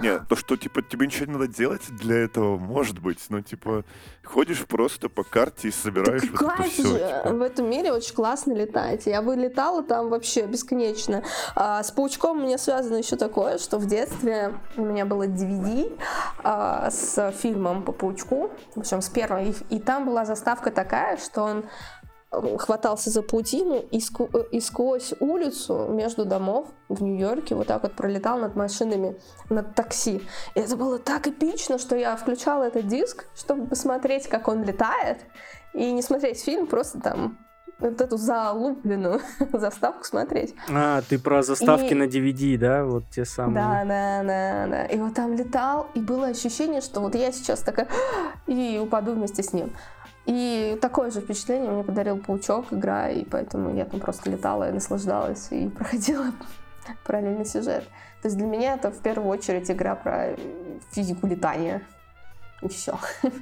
[0.00, 3.18] Нет, то, что, типа, тебе ничего не надо делать для этого, может быть.
[3.28, 3.84] Но, типа,
[4.24, 6.82] ходишь просто по карте и собираешь Так вот это все.
[6.82, 7.22] же!
[7.26, 9.06] В этом мире очень классно летать.
[9.06, 11.22] Я бы летала там вообще бесконечно.
[11.54, 15.98] А, с паучком у меня связано еще такое, что в детстве у меня было DVD
[16.42, 19.54] а, с фильмом по паучку, причем с первой.
[19.70, 21.64] И, там была заставка такая, что он
[22.58, 27.82] хватался за паутину и, ску- э, и сквозь улицу между домов в Нью-Йорке вот так
[27.82, 29.16] вот пролетал над машинами,
[29.50, 30.22] над такси.
[30.54, 35.18] И это было так эпично, что я включала этот диск, чтобы посмотреть, как он летает,
[35.74, 37.38] и не смотреть фильм, просто там
[37.78, 39.20] вот эту залупленную
[39.52, 40.54] заставку смотреть.
[40.72, 42.84] А, ты про заставки И- на DVD, да?
[42.84, 43.54] Вот те самые.
[43.56, 44.84] Да, да, да, да.
[44.86, 47.88] И вот там летал, и было ощущение, что вот я сейчас такая
[48.46, 49.72] и упаду вместе с ним.
[50.26, 54.72] И такое же впечатление мне подарил паучок, игра, и поэтому я там просто летала и
[54.72, 56.26] наслаждалась, и проходила
[57.04, 57.84] параллельный сюжет.
[58.22, 60.36] То есть для меня это в первую очередь игра про
[60.92, 61.82] физику летания.
[62.60, 62.96] И все.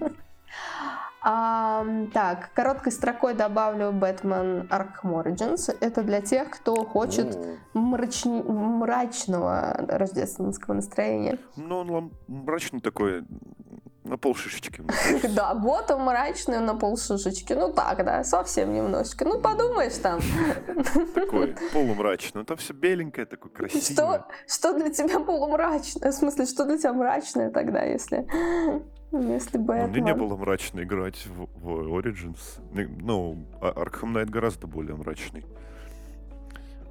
[1.22, 5.76] так, короткой строкой добавлю Batman Arkham Origins.
[5.80, 11.38] Это для тех, кто хочет О, мрачни- мрачного рождественского настроения.
[11.56, 13.24] Ну, он мрачный такой,
[14.10, 14.80] на пол шишечки.
[14.80, 15.28] мне кажется.
[15.34, 17.52] Да, Готэм мрачный на полшишечки.
[17.54, 19.24] Ну так, да, совсем немножечко.
[19.24, 20.20] Ну подумаешь там.
[21.14, 22.44] Такой полумрачный.
[22.44, 24.24] Там все беленькое, такое Что, красивое.
[24.46, 26.10] что для тебя полумрачное?
[26.10, 28.26] В смысле, что для тебя мрачное тогда, если...
[29.12, 32.38] Если Ну, Мне не было мрачно играть в, в Origins.
[33.00, 35.44] Ну, а- Arkham Knight гораздо более мрачный.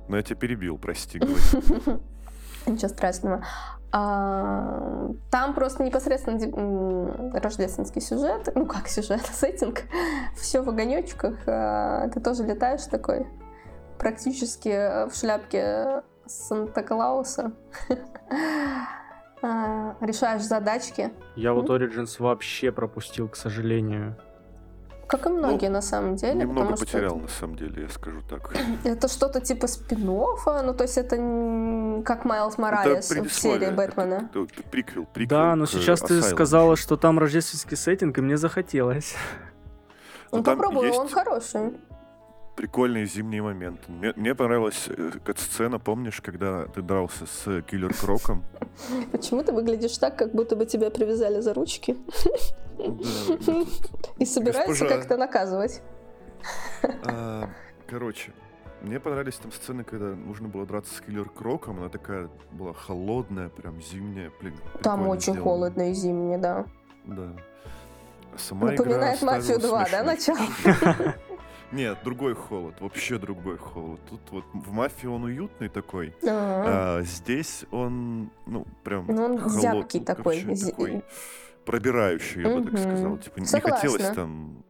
[0.09, 1.17] Но я тебя перебил, прости.
[2.65, 3.45] Ничего страшного.
[3.91, 8.49] А, там просто непосредственно рождественский сюжет.
[8.55, 9.81] Ну как сюжет, сеттинг.
[10.35, 11.35] Все в огонечках.
[11.47, 13.25] а, Ты тоже летаешь такой
[13.97, 17.51] практически э, в шляпке Санта-Клауса.
[19.41, 21.13] А, Решаешь задачки.
[21.37, 24.17] Я вот Origins вообще пропустил, к сожалению.
[25.09, 26.35] Как и многие на самом деле.
[26.35, 28.53] Немного потому что потерял, на самом деле, я скажу так.
[28.83, 31.15] Это что-то типа спин ну то есть это
[32.05, 34.29] как Майлз Это Моралес в серии это- Бэтмена.
[34.33, 36.29] это приквел, приквел Да, но к сейчас ты Asylum.
[36.31, 39.15] сказала, что там рождественский сеттинг, и мне захотелось.
[40.31, 41.73] Ну Ну, попробуй, есть- он хороший.
[42.59, 43.89] Прикольные зимние моменты.
[43.89, 48.43] Мне, мне понравилась э, сцена, помнишь, когда ты дрался с Киллер Кроком?
[49.13, 51.95] Почему ты выглядишь так, как будто бы тебя привязали за ручки
[52.77, 53.63] Да,
[54.17, 55.81] и собираются как-то наказывать?
[57.05, 57.49] А,
[57.87, 58.33] Короче,
[58.81, 61.79] Мне понравились там сцены, когда нужно было драться с Киллер Кроком.
[61.79, 64.33] Она такая была холодная, прям зимняя.
[64.41, 65.43] Блин, Там очень сделано.
[65.43, 66.65] холодно и зимне, да.
[67.05, 67.33] Да.
[68.33, 71.15] А Сама игра Напоминает «Мафию оставила 2», да, смешной начало?
[71.71, 73.99] Нет, другой холод, вообще другой холод.
[74.09, 79.37] Тут вот в мафии он уютный такой, А, а здесь он, ну, прям Ну, он
[79.39, 81.03] холод- зябкий ну, такой, короче, такой
[81.65, 83.17] пробирающий, я бы так сказал.
[83.17, 83.75] Типа не Согласна.
[83.89, 84.63] хотелось там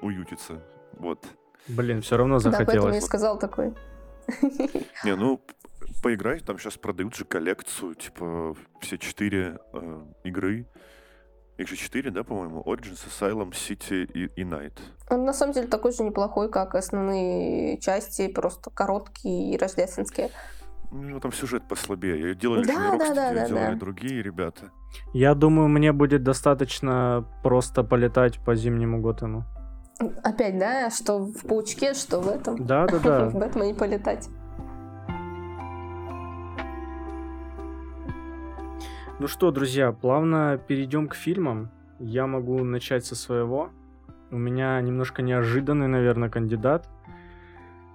[0.00, 0.62] уютиться.
[0.92, 1.24] Вот.
[1.66, 3.04] Блин, все равно Да, поэтому я и захотелось.
[3.04, 3.72] сказал такой.
[5.04, 5.40] Не, ну,
[6.02, 10.66] поиграй, там сейчас продают же коллекцию, типа, все четыре э, игры.
[11.56, 12.62] Их же четыре, да, по-моему?
[12.66, 14.78] Origins, Asylum, City и, и Night.
[15.08, 20.30] Он на самом деле такой же неплохой, как основные части, просто короткие и рождественские.
[20.90, 22.20] Ну, там сюжет послабее.
[22.20, 23.74] Ее делали Да, да, да, да, делали да.
[23.74, 24.70] другие ребята.
[25.12, 29.44] Я думаю, мне будет достаточно просто полетать по зимнему Готэну.
[30.22, 32.64] Опять, да, что в паучке, что в этом.
[32.66, 33.28] Да-да-да.
[33.30, 34.28] В Бэтмене полетать.
[39.20, 41.70] Ну что, друзья, плавно перейдем к фильмам.
[42.00, 43.70] Я могу начать со своего.
[44.30, 46.88] У меня немножко неожиданный, наверное, кандидат.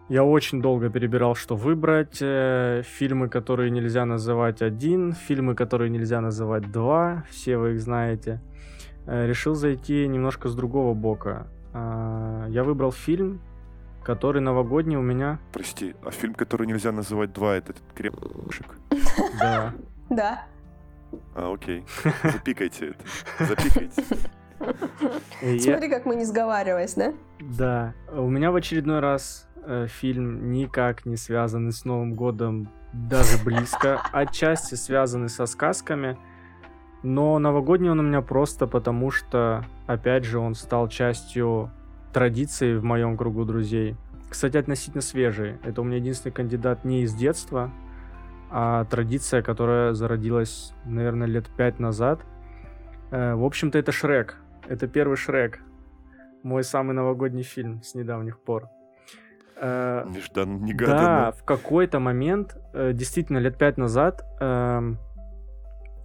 [0.07, 2.17] Я очень долго перебирал, что выбрать.
[2.21, 8.41] Э, Фильмы, которые нельзя называть один, фильмы, которые нельзя называть два, все вы их знаете.
[9.05, 11.47] Э, Решил зайти немножко с другого бока.
[11.73, 13.39] А, Я выбрал фильм,
[14.03, 15.37] который новогодний у меня.
[15.51, 18.65] Прости, а фильм, который нельзя называть два, это этот крепышек?
[19.39, 19.73] Да.
[20.09, 20.45] Да.
[21.35, 21.85] А, окей.
[22.23, 23.45] Запикайте это.
[23.45, 24.03] Запикайте.
[25.41, 27.13] Э, Смотри, как мы не сговариваясь, да?
[27.39, 33.41] Да, у меня в очередной раз э, фильм никак не связанный с Новым годом, даже
[33.43, 34.01] близко.
[34.11, 36.17] Отчасти связанный со сказками,
[37.03, 41.71] но новогодний он у меня просто потому, что, опять же, он стал частью
[42.11, 43.95] традиции в моем кругу друзей.
[44.29, 45.57] Кстати, относительно свежий.
[45.63, 47.71] Это у меня единственный кандидат не из детства,
[48.51, 52.21] а традиция, которая зародилась, наверное, лет пять назад.
[53.11, 54.37] Э, В общем-то, это Шрек.
[54.67, 55.59] Это первый Шрек.
[56.43, 58.69] Мой самый новогодний фильм с недавних пор.
[59.57, 61.31] Э, Да, Нежданно-негаданно.
[61.33, 64.97] в какой-то момент, э, действительно, лет пять назад, эм,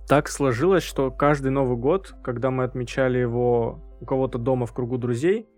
[0.08, 4.98] так сложилось, что каждый Новый год, когда мы отмечали его у кого-то дома в кругу
[4.98, 5.48] друзей,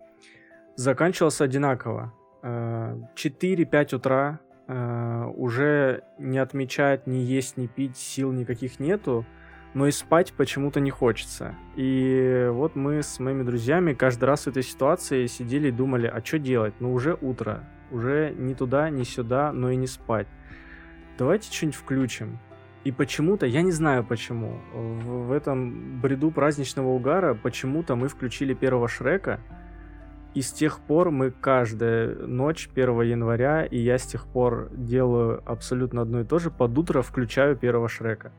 [0.76, 2.12] заканчивался одинаково.
[2.42, 9.24] Э, 4-5 утра э, уже не отмечать, не есть, не пить, сил никаких нету,
[9.74, 11.54] но и спать почему-то не хочется.
[11.76, 16.24] И вот мы с моими друзьями каждый раз в этой ситуации сидели и думали, а
[16.24, 16.74] что делать?
[16.80, 20.26] Ну уже утро, уже ни туда, ни сюда, но и не спать.
[21.18, 22.38] Давайте что-нибудь включим.
[22.84, 28.54] И почему-то, я не знаю почему, в, в этом бреду праздничного угара почему-то мы включили
[28.54, 29.40] первого Шрека,
[30.36, 35.42] и с тех пор мы каждую ночь 1 января, и я с тех пор делаю
[35.46, 38.32] абсолютно одно и то же, под утро включаю первого Шрека.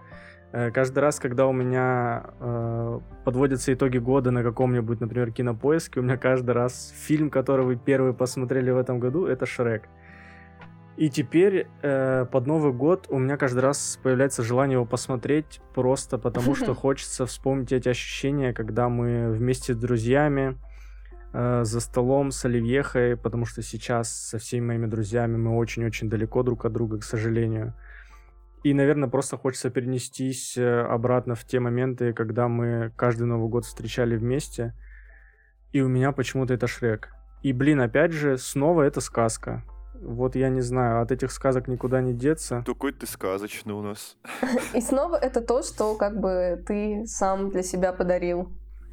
[0.51, 6.03] Э, Каждый раз, когда у меня э, подводятся итоги года на каком-нибудь, например, кинопоиске, у
[6.03, 9.89] меня каждый раз фильм, который вы первый посмотрели в этом году, это Шрек.
[10.97, 16.19] И теперь э, под Новый год у меня каждый раз появляется желание его посмотреть, просто
[16.19, 20.57] потому что хочется вспомнить эти ощущения, когда мы вместе с друзьями
[21.33, 26.43] э, за столом с Оливьехой, потому что сейчас со всеми моими друзьями мы очень-очень далеко
[26.43, 27.73] друг от друга, к сожалению.
[28.63, 33.65] И, наверное, просто хочется перенестись э, обратно в те моменты, когда мы каждый Новый год
[33.65, 34.73] встречали вместе.
[35.71, 37.09] И у меня почему-то это Шрек.
[37.43, 39.63] И, блин, опять же, снова это сказка.
[40.01, 42.63] Вот я не знаю, от этих сказок никуда не деться.
[42.65, 44.17] Такой ты сказочный у нас.
[44.73, 48.51] И снова это то, что как бы ты сам для себя подарил.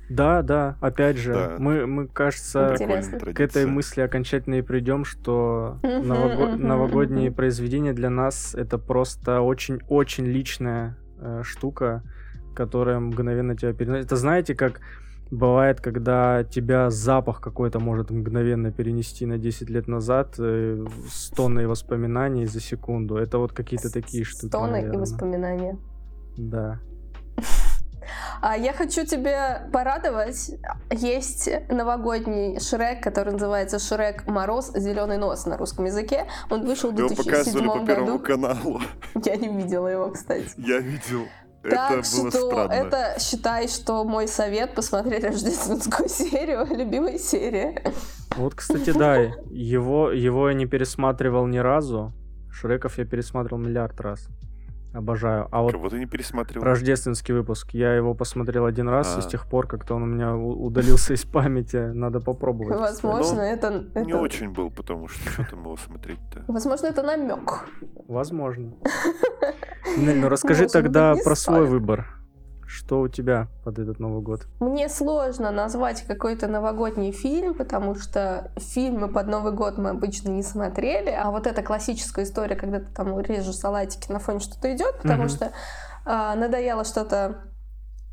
[0.09, 1.57] Да, да, опять же, Да.
[1.59, 3.19] мы, мы, кажется, Интересно.
[3.19, 10.27] К этой мысли окончательно и придем, что нового- новогодние произведения для нас это просто очень-очень
[10.27, 12.03] личная э, штука,
[12.55, 14.07] которая мгновенно тебя переносит.
[14.07, 14.81] Это знаете, как
[15.31, 21.67] бывает, когда тебя запах какой-то может мгновенно перенести на 10 лет назад э, с тонной
[21.67, 23.17] воспоминаний за секунду.
[23.17, 24.47] Это вот какие-то такие штуки.
[24.47, 25.79] Стоны и воспоминания.
[26.37, 26.81] Да.
[28.41, 30.51] А я хочу тебя порадовать.
[30.91, 36.27] Есть новогодний Шрек, который называется Шрек Мороз Зеленый нос на русском языке.
[36.51, 38.25] Он вышел в Его показывали 2007 по Первому году.
[38.25, 38.81] каналу.
[39.25, 40.49] Я не видела его, кстати.
[40.57, 41.27] Я видел.
[41.63, 42.73] Так Это было что странно.
[42.73, 47.83] это считай, что мой совет посмотреть рождественскую серию, любимая серия.
[48.37, 49.17] Вот, кстати, да,
[49.51, 52.13] его, его я не пересматривал ни разу.
[52.53, 54.29] Шреков я пересматривал миллиард раз.
[54.95, 55.49] Обожаю.
[55.51, 56.65] А вот Кого ты не пересматривал?
[56.65, 59.29] рождественский выпуск, я его посмотрел один раз, и с А.
[59.29, 61.91] тех пор как-то он у меня удалился из памяти.
[61.93, 62.79] Надо попробовать.
[62.79, 66.45] Возможно, Ну, это, Не это- очень был, потому что что там его смотреть-то?
[66.47, 67.67] Возможно, это намек.
[68.07, 68.73] Возможно.
[69.99, 72.07] Нель, ну расскажи тогда не про свой выбор.
[72.75, 74.49] Что у тебя под этот Новый год?
[74.59, 80.43] Мне сложно назвать какой-то новогодний фильм, потому что фильмы под Новый год мы обычно не
[80.43, 84.97] смотрели, а вот эта классическая история, когда ты там режешь салатики на фоне что-то идет,
[85.03, 85.29] потому Мгм.
[85.29, 85.53] что
[86.05, 87.45] а, надоело что-то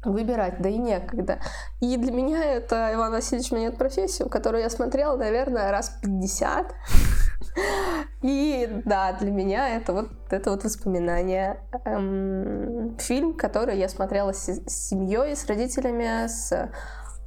[0.03, 1.39] выбирать, да и некогда.
[1.79, 6.73] И для меня это Иван Васильевич меняет профессию, которую я смотрела, наверное, раз 50.
[8.21, 11.59] И да, для меня это вот это вот воспоминание.
[11.85, 16.71] Эм, фильм, который я смотрела с, с семьей, с родителями, с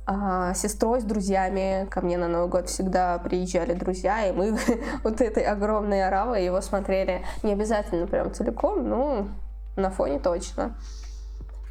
[0.06, 1.86] а, сестрой, с друзьями.
[1.90, 4.56] Ко мне на Новый год всегда приезжали друзья, и мы
[5.04, 7.22] вот этой огромной оравой его смотрели.
[7.42, 9.28] Не обязательно прям целиком, ну,
[9.76, 10.76] на фоне точно.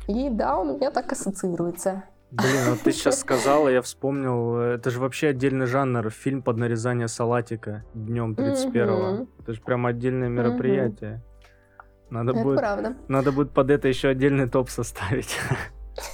[0.07, 2.03] И да, у меня так ассоциируется.
[2.31, 6.57] Блин, вот ты сейчас сказала, я вспомнил, э, это же вообще отдельный жанр, фильм под
[6.57, 9.11] нарезание салатика днем 31-го.
[9.11, 9.29] Мгм.
[9.39, 11.21] Это же прям отдельное мероприятие.
[12.09, 12.95] Надо Это будет, правда.
[13.07, 15.37] надо будет под это еще отдельный топ составить.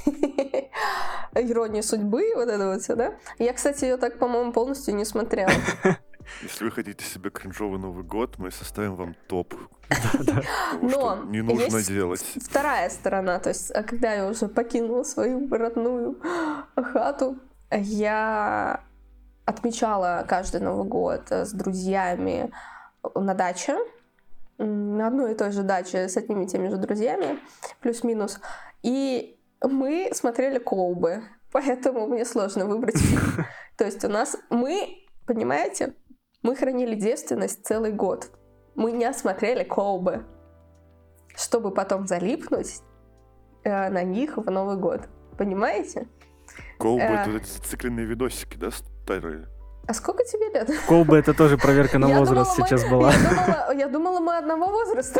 [1.35, 3.13] Ирония судьбы, вот это вот все, да?
[3.37, 5.51] Я, кстати, ее так, по-моему, полностью не смотрела.
[6.41, 9.53] Если вы хотите себе кринжовый Новый год, мы составим вам топ.
[10.81, 12.21] Но не нужно делать.
[12.21, 16.19] Вторая сторона, то есть, а когда я уже покинула свою родную
[16.75, 17.37] хату,
[17.71, 18.83] я
[19.45, 22.51] отмечала каждый Новый год э, с друзьями
[23.15, 23.77] на даче,
[24.57, 27.39] на одной и той же даче с одними и теми же друзьями,
[27.81, 28.39] плюс-минус.
[28.83, 33.45] И мы смотрели колбы, поэтому мне сложно выбрать фильм.
[33.77, 35.95] То есть у нас мы, понимаете,
[36.41, 38.29] мы хранили девственность целый год.
[38.75, 40.23] Мы не смотрели колбы,
[41.35, 42.81] чтобы потом залипнуть
[43.63, 45.01] э, на них в Новый год.
[45.37, 46.07] Понимаете?
[46.77, 47.21] Колбы, Э.
[47.23, 49.47] это эти зацикленные видосики, да, старые?
[49.87, 50.69] А сколько тебе лет?
[50.87, 53.11] Колба это тоже проверка на возраст сейчас была.
[53.75, 55.19] Я думала, мы одного возраста.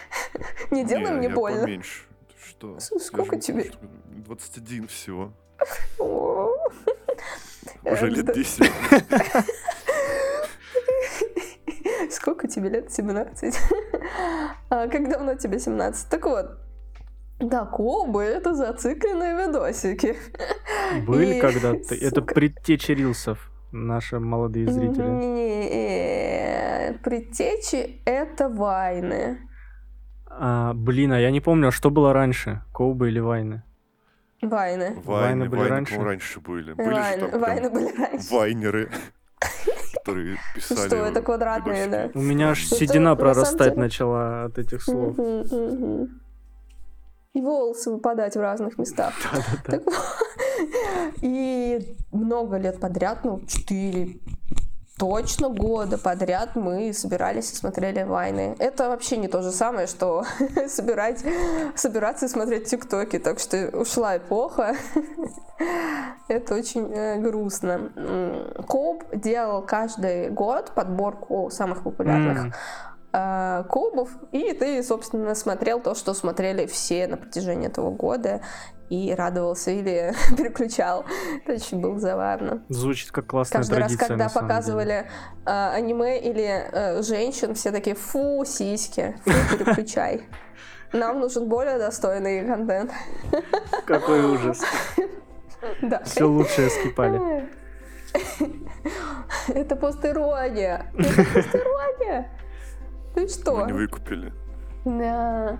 [0.70, 1.62] Не делай мне больно.
[1.62, 2.04] поменьше.
[2.42, 2.78] Что?
[2.80, 3.70] Сколько тебе?
[4.26, 5.32] 21 всего.
[5.98, 6.48] Уже
[7.84, 8.32] Э, лет да.
[8.34, 8.70] 10.
[12.10, 12.92] Сколько тебе лет?
[12.92, 13.54] 17.
[14.70, 16.08] А как давно тебе 17?
[16.10, 16.58] Так вот,
[17.40, 20.16] да, колбы— это зацикленные видосики.
[21.06, 21.94] Были И, когда-то.
[21.94, 25.06] Это предтечи рилсов, наши молодые зрители.
[25.08, 29.38] Нет, предтечи— это вайны.
[30.30, 32.62] А, блин, а я не помню, а что было раньше?
[32.72, 33.62] Колбы или вайны?
[34.42, 34.94] Вайны.
[34.96, 36.00] Вайны Вайны, были вайны, раньше?
[36.02, 36.72] раньше были.
[36.74, 38.34] Были же Вайны, там вайны были раньше.
[38.34, 38.90] вайнеры,
[40.08, 42.16] которые писали Что, это квадратные, видосики.
[42.16, 45.16] У меня аж Ну, седина прорастать начала от этих слов.
[47.34, 49.14] И волосы выпадать в разных местах.
[49.32, 49.78] Да-да-да.
[49.78, 49.94] Так вот.
[51.22, 54.18] И много лет подряд, ну, четыре
[54.98, 58.56] точно года подряд мы собирались и смотрели войны.
[58.58, 60.24] Это вообще не то же самое, что
[60.68, 61.24] собирать,
[61.76, 63.18] собираться и смотреть тиктоки.
[63.18, 64.74] Так что ушла эпоха.
[66.28, 67.90] Это очень э, грустно.
[68.66, 72.52] Коуп делал каждый год подборку самых популярных М,
[73.12, 78.40] э, клубов, и ты, собственно, смотрел то, что смотрели все на протяжении этого года,
[78.90, 81.04] и радовался или переключал.
[81.44, 82.64] Это очень было забавно.
[82.68, 84.54] Звучит как классная Каждый раз, традиция, когда на самом деле.
[84.54, 85.06] показывали
[85.46, 90.22] э, аниме или э, женщин, все такие, фу, сиськи, фу, переключай.
[90.92, 92.92] Нам нужен более достойный контент.
[93.86, 94.62] Какой ужас.
[95.82, 96.02] Да.
[96.04, 97.48] Все лучшее скипали.
[99.48, 100.90] Это постирония.
[100.96, 102.30] Это постирония.
[103.14, 103.56] Ты что?
[103.56, 104.32] Мы не выкупили.
[104.84, 105.58] Да.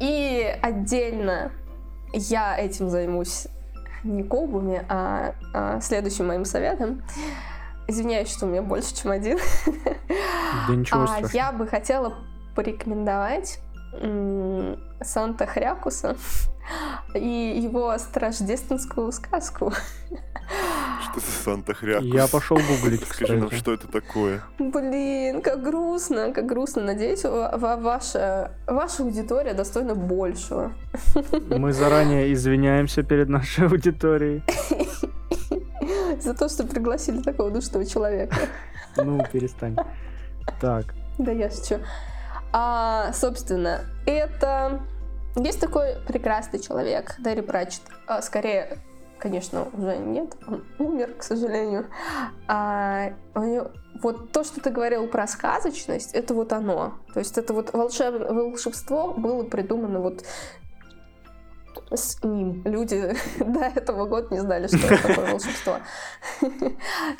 [0.00, 1.52] И отдельно
[2.14, 3.46] я этим займусь
[4.02, 7.02] не колбами, а, а следующим моим советом.
[7.86, 9.38] Извиняюсь, что у меня больше, чем один.
[10.68, 11.32] Да ничего А, страшного.
[11.34, 12.14] я бы хотела
[12.54, 13.58] порекомендовать
[15.02, 16.16] Санта Хрякуса
[17.14, 19.72] и его рождественскую сказку.
[21.02, 22.04] Что за Санта-Хрякус?
[22.06, 24.42] Я пошел гуглить, Скажи нам, что это такое?
[24.58, 26.82] Блин, как грустно, как грустно.
[26.82, 30.72] Надеюсь, ва- ва- ваша, ваша аудитория достойна большего.
[31.48, 34.42] Мы заранее извиняемся перед нашей аудиторией.
[36.20, 38.36] За то, что пригласили такого душного человека.
[38.96, 39.76] Ну, перестань.
[40.60, 41.80] Так, Да я шучу.
[42.56, 44.80] А, собственно, это...
[45.34, 47.82] Есть такой прекрасный человек, Дэри Пратчет.
[48.06, 48.78] А, скорее,
[49.18, 51.86] конечно, уже нет, он умер, к сожалению.
[52.46, 56.94] А, у него, вот то, что ты говорил про сказочность, это вот оно.
[57.12, 60.22] То есть это вот волшеб, волшебство было придумано вот
[61.92, 62.62] с ним.
[62.64, 65.78] Люди до этого года не знали, что это такое волшебство.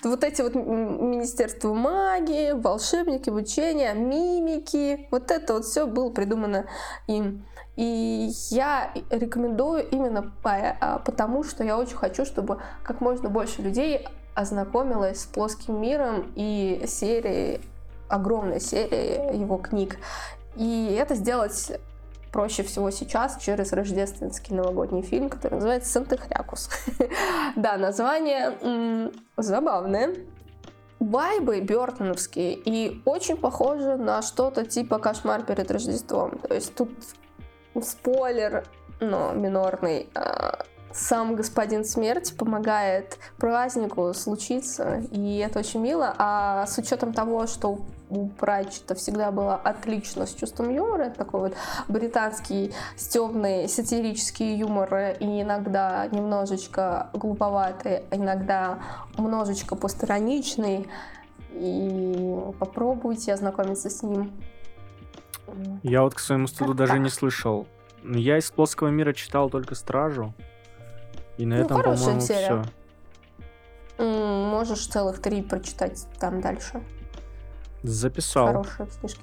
[0.04, 6.66] Вот эти вот Министерство магии, волшебники, обучения, мимики, вот это вот все было придумано
[7.06, 7.46] им.
[7.76, 14.06] И я рекомендую именно а, потому, что я очень хочу, чтобы как можно больше людей
[14.34, 17.60] ознакомилась с плоским миром и серией,
[18.08, 19.98] огромной серией его книг.
[20.56, 21.72] И это сделать
[22.34, 26.68] проще всего сейчас через рождественский новогодний фильм, который называется «Санта-Хрякус».
[27.56, 30.16] Да, название забавное.
[30.98, 36.40] Вайбы бертоновские и очень похожи на что-то типа «Кошмар перед Рождеством».
[36.40, 36.90] То есть тут
[37.80, 38.64] спойлер,
[38.98, 46.12] но минорный, а, сам господин смерть помогает празднику случиться, и это очень мило.
[46.18, 47.78] А с учетом того, что
[48.14, 51.54] у Пратчета всегда было отлично с чувством юмора, это такой вот
[51.88, 58.78] британский стебный сатирический юмор, и иногда немножечко глуповатый, иногда
[59.18, 60.88] немножечко постраничный,
[61.52, 64.32] и попробуйте ознакомиться с ним.
[65.82, 67.66] Я вот к своему стыду даже не слышал.
[68.02, 70.34] Я из плоского мира читал только Стражу.
[71.36, 72.64] И на ну, этом, по-моему, все.
[73.98, 76.82] Можешь целых три прочитать там дальше.
[77.84, 78.46] Записал.
[78.46, 79.20] Хорошие книжки.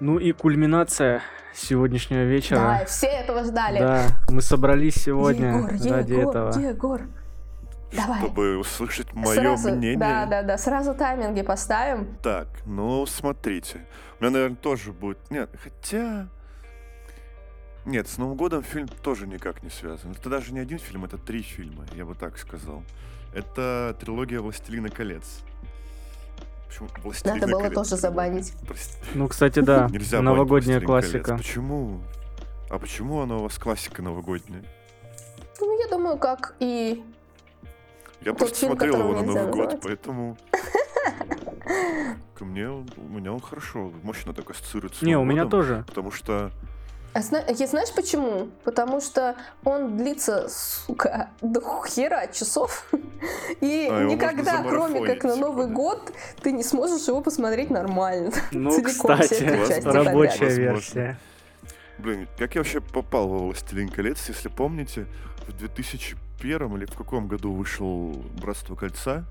[0.00, 1.22] Ну и кульминация
[1.54, 2.58] сегодняшнего вечера.
[2.58, 3.78] Да, все этого ждали.
[3.78, 6.58] Да, мы собрались сегодня Егор, ради Егор, этого.
[6.58, 7.02] Егор,
[7.92, 8.20] Давай.
[8.20, 9.98] Чтобы услышать мое сразу, мнение.
[9.98, 10.56] Да, да, да.
[10.56, 12.16] Сразу тайминги поставим.
[12.22, 13.86] Так, ну смотрите.
[14.18, 15.18] У меня, наверное, тоже будет.
[15.30, 16.28] Нет, хотя.
[17.84, 20.12] Нет, с Новым годом фильм тоже никак не связан.
[20.12, 22.82] Это даже не один фильм, это три фильма, я бы так сказал.
[23.32, 25.40] Это трилогия «Властелина колец».
[26.68, 28.52] Почему Властелина Надо было колец, тоже забанить.
[28.66, 28.96] Прости.
[29.14, 29.88] Ну, кстати, да.
[29.92, 31.32] Нельзя Новогодняя классика.
[31.32, 31.40] Колец.
[31.40, 32.00] Почему?
[32.70, 34.62] А почему она у вас классика новогодняя?
[35.60, 37.02] Ну, я думаю, как и
[38.20, 39.54] я просто фильм, смотрел его на Новый назвать.
[39.54, 40.36] год, поэтому...
[42.34, 45.04] Ко мне, у меня он хорошо, мощно так ассоциируется.
[45.04, 45.84] Не, у меня тоже.
[45.86, 46.50] Потому что
[47.12, 48.48] а зна- я знаешь почему?
[48.64, 52.86] Потому что он длится, сука, до хера часов.
[53.60, 58.32] И а никогда, кроме как на Новый типа, год, ты не сможешь его посмотреть нормально.
[58.52, 61.18] Ну, Целиком, кстати, рабочая версия.
[61.98, 65.06] Блин, как я вообще попал во «Властелин колец», если помните,
[65.48, 69.24] в 2001 или в каком году вышел «Братство кольца»,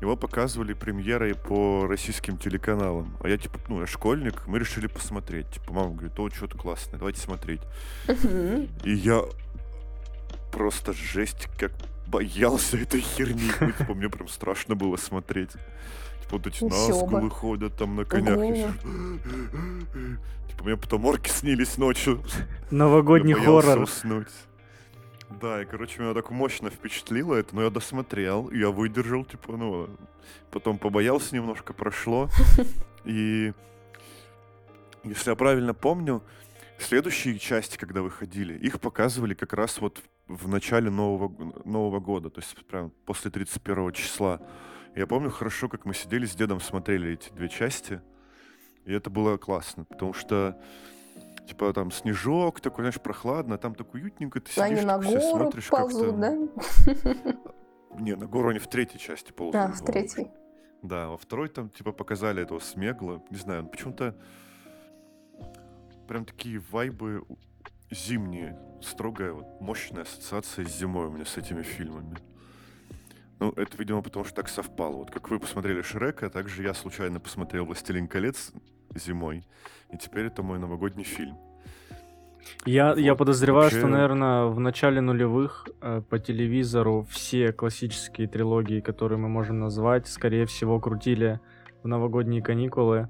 [0.00, 3.16] его показывали премьерой по российским телеканалам.
[3.22, 5.50] А я, типа, ну, я школьник, мы решили посмотреть.
[5.50, 7.60] Типа, мама говорит, о, что-то классное, давайте смотреть.
[8.84, 9.22] И я
[10.52, 11.72] просто жесть как
[12.06, 13.50] боялся этой херни.
[13.60, 15.50] Ну, типа, мне прям страшно было смотреть.
[15.50, 18.38] Типа, вот эти назгулы ходят там на конях.
[20.48, 22.22] Типа, мне потом орки снились ночью.
[22.70, 23.82] Новогодний хоррор.
[23.82, 24.28] уснуть.
[25.38, 29.88] Да, и, короче, меня так мощно впечатлило это, но я досмотрел, я выдержал, типа, ну,
[30.50, 32.28] потом побоялся немножко, прошло.
[33.04, 33.52] И,
[35.04, 36.22] если я правильно помню,
[36.78, 41.32] следующие части, когда выходили, их показывали как раз вот в начале Нового,
[41.64, 44.40] Нового года, то есть прям после 31 числа.
[44.96, 48.00] Я помню хорошо, как мы сидели с дедом, смотрели эти две части,
[48.84, 50.60] и это было классно, потому что
[51.46, 55.68] типа там снежок такой, знаешь, прохладно, а там так уютненько, ты сидишь, на гору смотришь
[55.68, 56.36] ползут, да?
[57.98, 59.56] Не, на гору они в третьей части ползут.
[59.56, 60.30] А, в третьей.
[60.82, 63.22] Да, во второй там, типа, показали этого смегла.
[63.30, 64.16] Не знаю, почему-то
[66.08, 67.24] прям такие вайбы
[67.90, 68.58] зимние.
[68.80, 72.16] Строгая, вот, мощная ассоциация с зимой у меня с этими фильмами.
[73.40, 74.96] Ну, это, видимо, потому что так совпало.
[74.96, 78.52] Вот как вы посмотрели Шрека, так же я случайно посмотрел «Властелин колец»
[78.94, 79.44] зимой.
[79.92, 81.36] И теперь это мой новогодний фильм.
[82.64, 82.98] Я, вот.
[82.98, 83.78] я подозреваю, Вообще...
[83.78, 90.06] что, наверное, в начале нулевых э, по телевизору все классические трилогии, которые мы можем назвать,
[90.08, 91.40] скорее всего, крутили
[91.82, 93.08] в новогодние каникулы.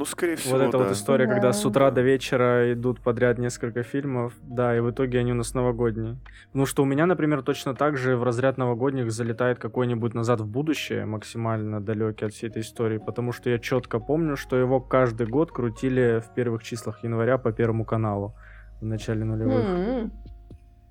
[0.00, 0.84] Ну, скорее всего, Вот эта да.
[0.84, 1.34] вот история, да.
[1.34, 5.34] когда с утра до вечера идут подряд несколько фильмов, да, и в итоге они у
[5.34, 6.16] нас новогодние.
[6.54, 10.46] Ну, что у меня, например, точно так же в разряд новогодних залетает какой-нибудь «Назад в
[10.46, 15.26] будущее», максимально далекий от всей этой истории, потому что я четко помню, что его каждый
[15.26, 18.34] год крутили в первых числах января по Первому каналу
[18.80, 19.66] в начале нулевых.
[19.66, 20.10] Mm-hmm.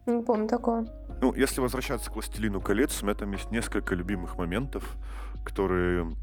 [0.06, 0.86] Не помню такого.
[1.20, 4.84] Ну, если возвращаться к «Властелину колец», у меня там есть несколько любимых моментов,
[5.44, 6.16] которые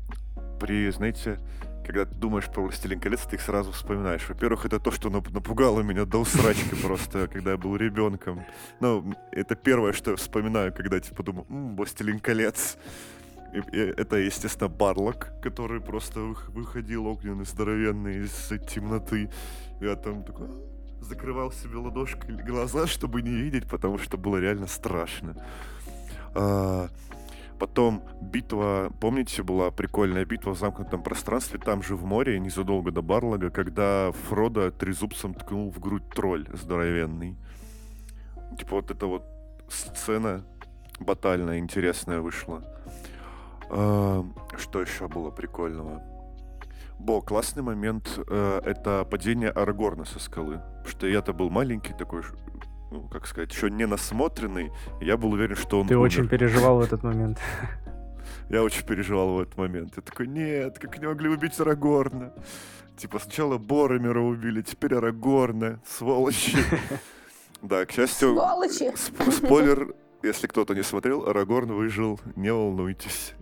[0.61, 1.39] при, знаете,
[1.87, 4.29] когда ты думаешь про «Властелин колец», ты их сразу вспоминаешь.
[4.29, 8.45] Во-первых, это то, что нап- напугало меня до усрачки просто, когда я был ребенком.
[8.81, 12.77] Ну, это первое, что я вспоминаю, когда типа думаю, «М, «Властелин колец».
[13.55, 19.31] И- и это, естественно, Барлок, который просто вых- выходил огненный, здоровенный из темноты.
[19.81, 21.05] Я там такой «А».
[21.05, 25.37] закрывал себе ладошкой глаза, чтобы не видеть, потому что было реально страшно.
[26.35, 26.89] А,
[27.59, 33.01] Потом битва, помните, была прикольная битва в замкнутом пространстве, там же в море, незадолго до
[33.01, 37.37] Барлога, когда Фродо трезубцем ткнул в грудь тролль здоровенный.
[38.59, 39.25] Типа вот эта вот
[39.69, 40.45] сцена
[41.01, 42.63] батальная, интересная вышла.
[43.71, 44.25] А,
[44.57, 46.03] Что еще было прикольного?
[46.99, 50.63] Бо, классный момент э, это падение Арагорна со скалы.
[50.79, 52.23] Потому что я-то был маленький такой,
[52.97, 54.73] ну, как сказать, еще не насмотренный.
[55.01, 56.07] Я был уверен, что он Ты умер.
[56.07, 57.39] очень переживал в этот момент.
[58.49, 59.93] Я очень переживал в этот момент.
[59.97, 62.33] Я такой, нет, как не могли убить Арагорна?
[62.97, 66.57] Типа сначала Боромера убили, теперь Арагорна, сволочи.
[67.63, 68.93] Да, к счастью, Сволочи!
[68.97, 69.95] сп- спойлер,
[70.27, 73.35] если кто-то не смотрел, Арагорн выжил, не волнуйтесь.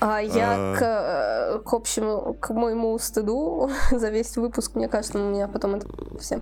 [0.00, 0.76] А я А.
[0.76, 5.76] к, э, к общему, к моему стыду за весь выпуск, мне кажется, у меня потом
[5.76, 5.88] это
[6.18, 6.40] все.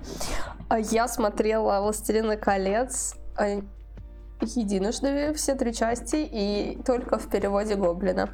[0.68, 3.60] А Я смотрела «Властелина колец» э,
[4.40, 8.30] единожды все три части и только в переводе Гоблина.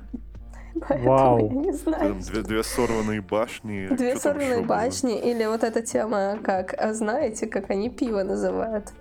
[0.88, 1.38] Поэтому Вау.
[1.38, 2.14] я не знаю.
[2.14, 3.88] Там две, две сорванные башни.
[3.88, 4.68] Две сорванные ещё было?
[4.68, 8.92] башни или вот эта тема, как, а знаете, как они пиво называют?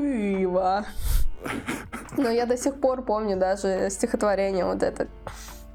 [0.00, 0.84] Пиво.
[2.16, 5.08] Но я до сих пор помню даже стихотворение вот это.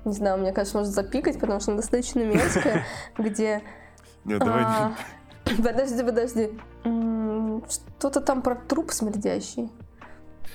[0.05, 2.85] Не знаю, мне кажется, может запикать, потому что оно достаточно мерзкое,
[3.17, 3.61] где...
[4.25, 4.91] Нет, давай не- а,
[5.57, 6.49] Подожди, подожди.
[7.69, 9.69] Что-то там про труп смердящий.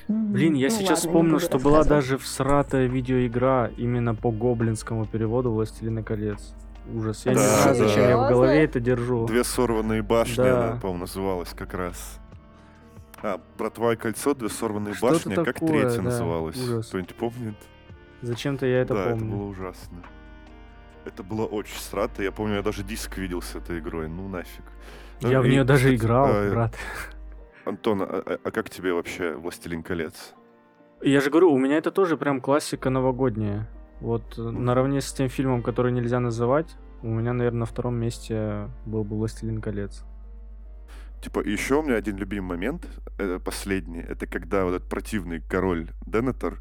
[0.08, 5.06] Блин, я Ну сейчас ладно, не вспомнил, что была даже всратая видеоигра именно по гоблинскому
[5.06, 6.54] переводу «Властелина колец».
[6.92, 7.24] Ужас.
[7.24, 7.88] Я не Да, знаю, да.
[7.88, 9.26] зачем я в голове это держу.
[9.26, 10.68] Две сорванные башни, Да.
[10.70, 12.18] она, по-моему, называлась как раз.
[13.24, 16.58] А, про твое кольцо, две сорванные Что-то башни, как такое, третья да, называлась?
[16.58, 16.88] ужас.
[16.88, 17.54] Кто-нибудь помнит?
[18.20, 19.34] Зачем-то я это да, это помню.
[19.36, 20.02] было ужасно.
[21.06, 22.22] Это было очень срато.
[22.22, 24.08] Я помню, я даже диск видел с этой игрой.
[24.08, 24.64] Ну нафиг.
[25.22, 26.74] Ну, Я в и, нее даже кстати, играл, а, брат.
[27.64, 30.34] Антон, а, а- а как тебе вообще «Властелин колец»?
[31.00, 33.66] Я же говорю, у меня это тоже прям классика новогодняя.
[34.00, 38.68] Вот э, наравне с тем фильмом, который нельзя называть, у меня, наверное, на втором месте
[38.84, 40.04] был бы «Властелин колец».
[41.24, 45.88] Типа, еще у меня один любимый момент, э, последний, это когда вот этот противный король
[46.04, 46.60] Денетер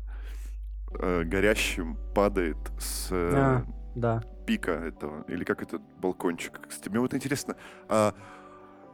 [0.98, 3.66] э, горящим падает с э, А.
[3.94, 4.24] Да.
[4.48, 6.62] пика этого, или как это, балкончик.
[6.70, 7.58] Кстати, мне вот интересно,
[7.90, 8.16] а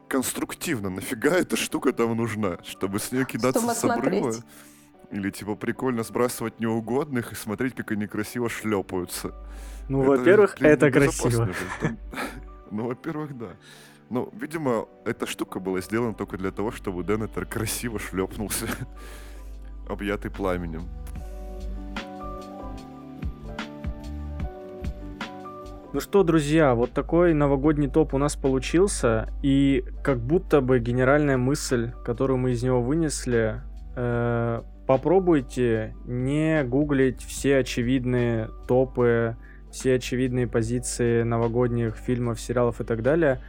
[0.08, 2.58] конструктивно нафига эта штука там нужна?
[2.64, 4.32] Чтобы с нее кидаться Чтобы с обрыва?
[4.32, 4.44] смотреть.
[5.12, 9.36] Или типа прикольно сбрасывать неугодных и смотреть, как они красиво шлепаются?
[9.88, 11.48] Ну, Это, во-первых, блин, это красиво.
[12.72, 13.50] Ну, во-первых, да.
[14.10, 18.66] Ну, видимо, эта штука была сделана только для того, чтобы Денетер красиво шлепнулся,
[19.88, 20.90] объятый пламенем.
[25.92, 31.38] Ну что, друзья, вот такой новогодний топ у нас получился, и как будто бы генеральная
[31.38, 33.62] мысль, которую мы из него вынесли,
[33.96, 39.36] э, попробуйте не гуглить все очевидные топы,
[39.72, 43.40] все очевидные позиции новогодних фильмов, сериалов и так далее.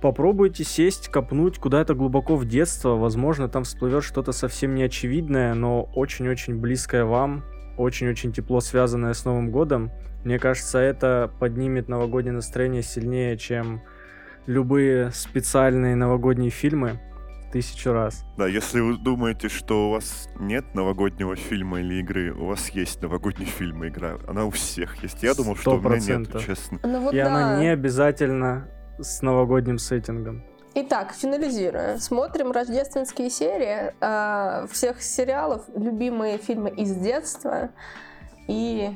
[0.00, 6.56] Попробуйте сесть, копнуть куда-то глубоко в детство, возможно, там всплывет что-то совсем неочевидное, но очень-очень
[6.56, 7.44] близкое вам,
[7.76, 9.90] очень-очень тепло связанное с Новым годом.
[10.24, 13.82] Мне кажется, это поднимет новогоднее настроение сильнее, чем
[14.46, 17.00] любые специальные новогодние фильмы
[17.48, 18.24] в тысячу раз.
[18.36, 23.02] Да, если вы думаете, что у вас нет новогоднего фильма или игры, у вас есть
[23.02, 24.18] новогодний фильм и игра.
[24.28, 25.22] Она у всех есть.
[25.24, 26.44] Я думал, что у меня нет, 100%.
[26.46, 26.78] честно.
[26.84, 27.60] Ну вот И она да.
[27.60, 28.68] не обязательно
[28.98, 30.42] с новогодним сеттингом.
[30.74, 31.98] Итак, финализируя.
[31.98, 37.70] Смотрим рождественские серии э, всех сериалов, любимые фильмы из детства.
[38.46, 38.90] И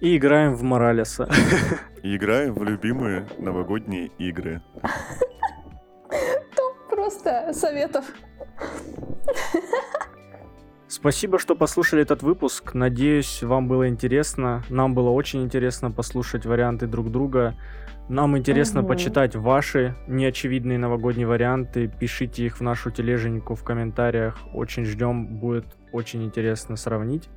[0.00, 1.28] И играем в Моралеса.
[2.02, 4.62] И играем в любимые новогодние игры.
[6.90, 8.04] просто советов.
[10.88, 12.74] Спасибо, что послушали этот выпуск.
[12.74, 14.62] Надеюсь, вам было интересно.
[14.68, 17.54] Нам было очень интересно послушать варианты друг друга.
[18.08, 18.88] Нам интересно Мгм.
[18.88, 21.88] почитать ваши неочевидные новогодние варианты.
[21.88, 24.38] Пишите их в нашу тележеньку в комментариях.
[24.52, 25.26] Очень ждем.
[25.38, 27.28] Будет очень интересно сравнить.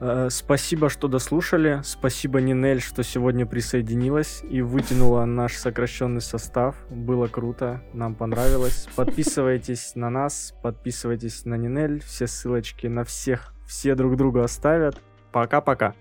[0.00, 1.80] Э, Спасибо, что дослушали.
[1.82, 6.76] Спасибо, Нинель, что сегодня присоединилась и вытянула наш сокращенный состав.
[6.88, 8.88] Было круто, нам понравилось.
[8.96, 12.00] Подписывайтесь на нас, подписывайтесь на Нинель.
[12.00, 15.00] Все ссылочки на всех, все друг другу оставят.
[15.32, 15.94] Пока-пока.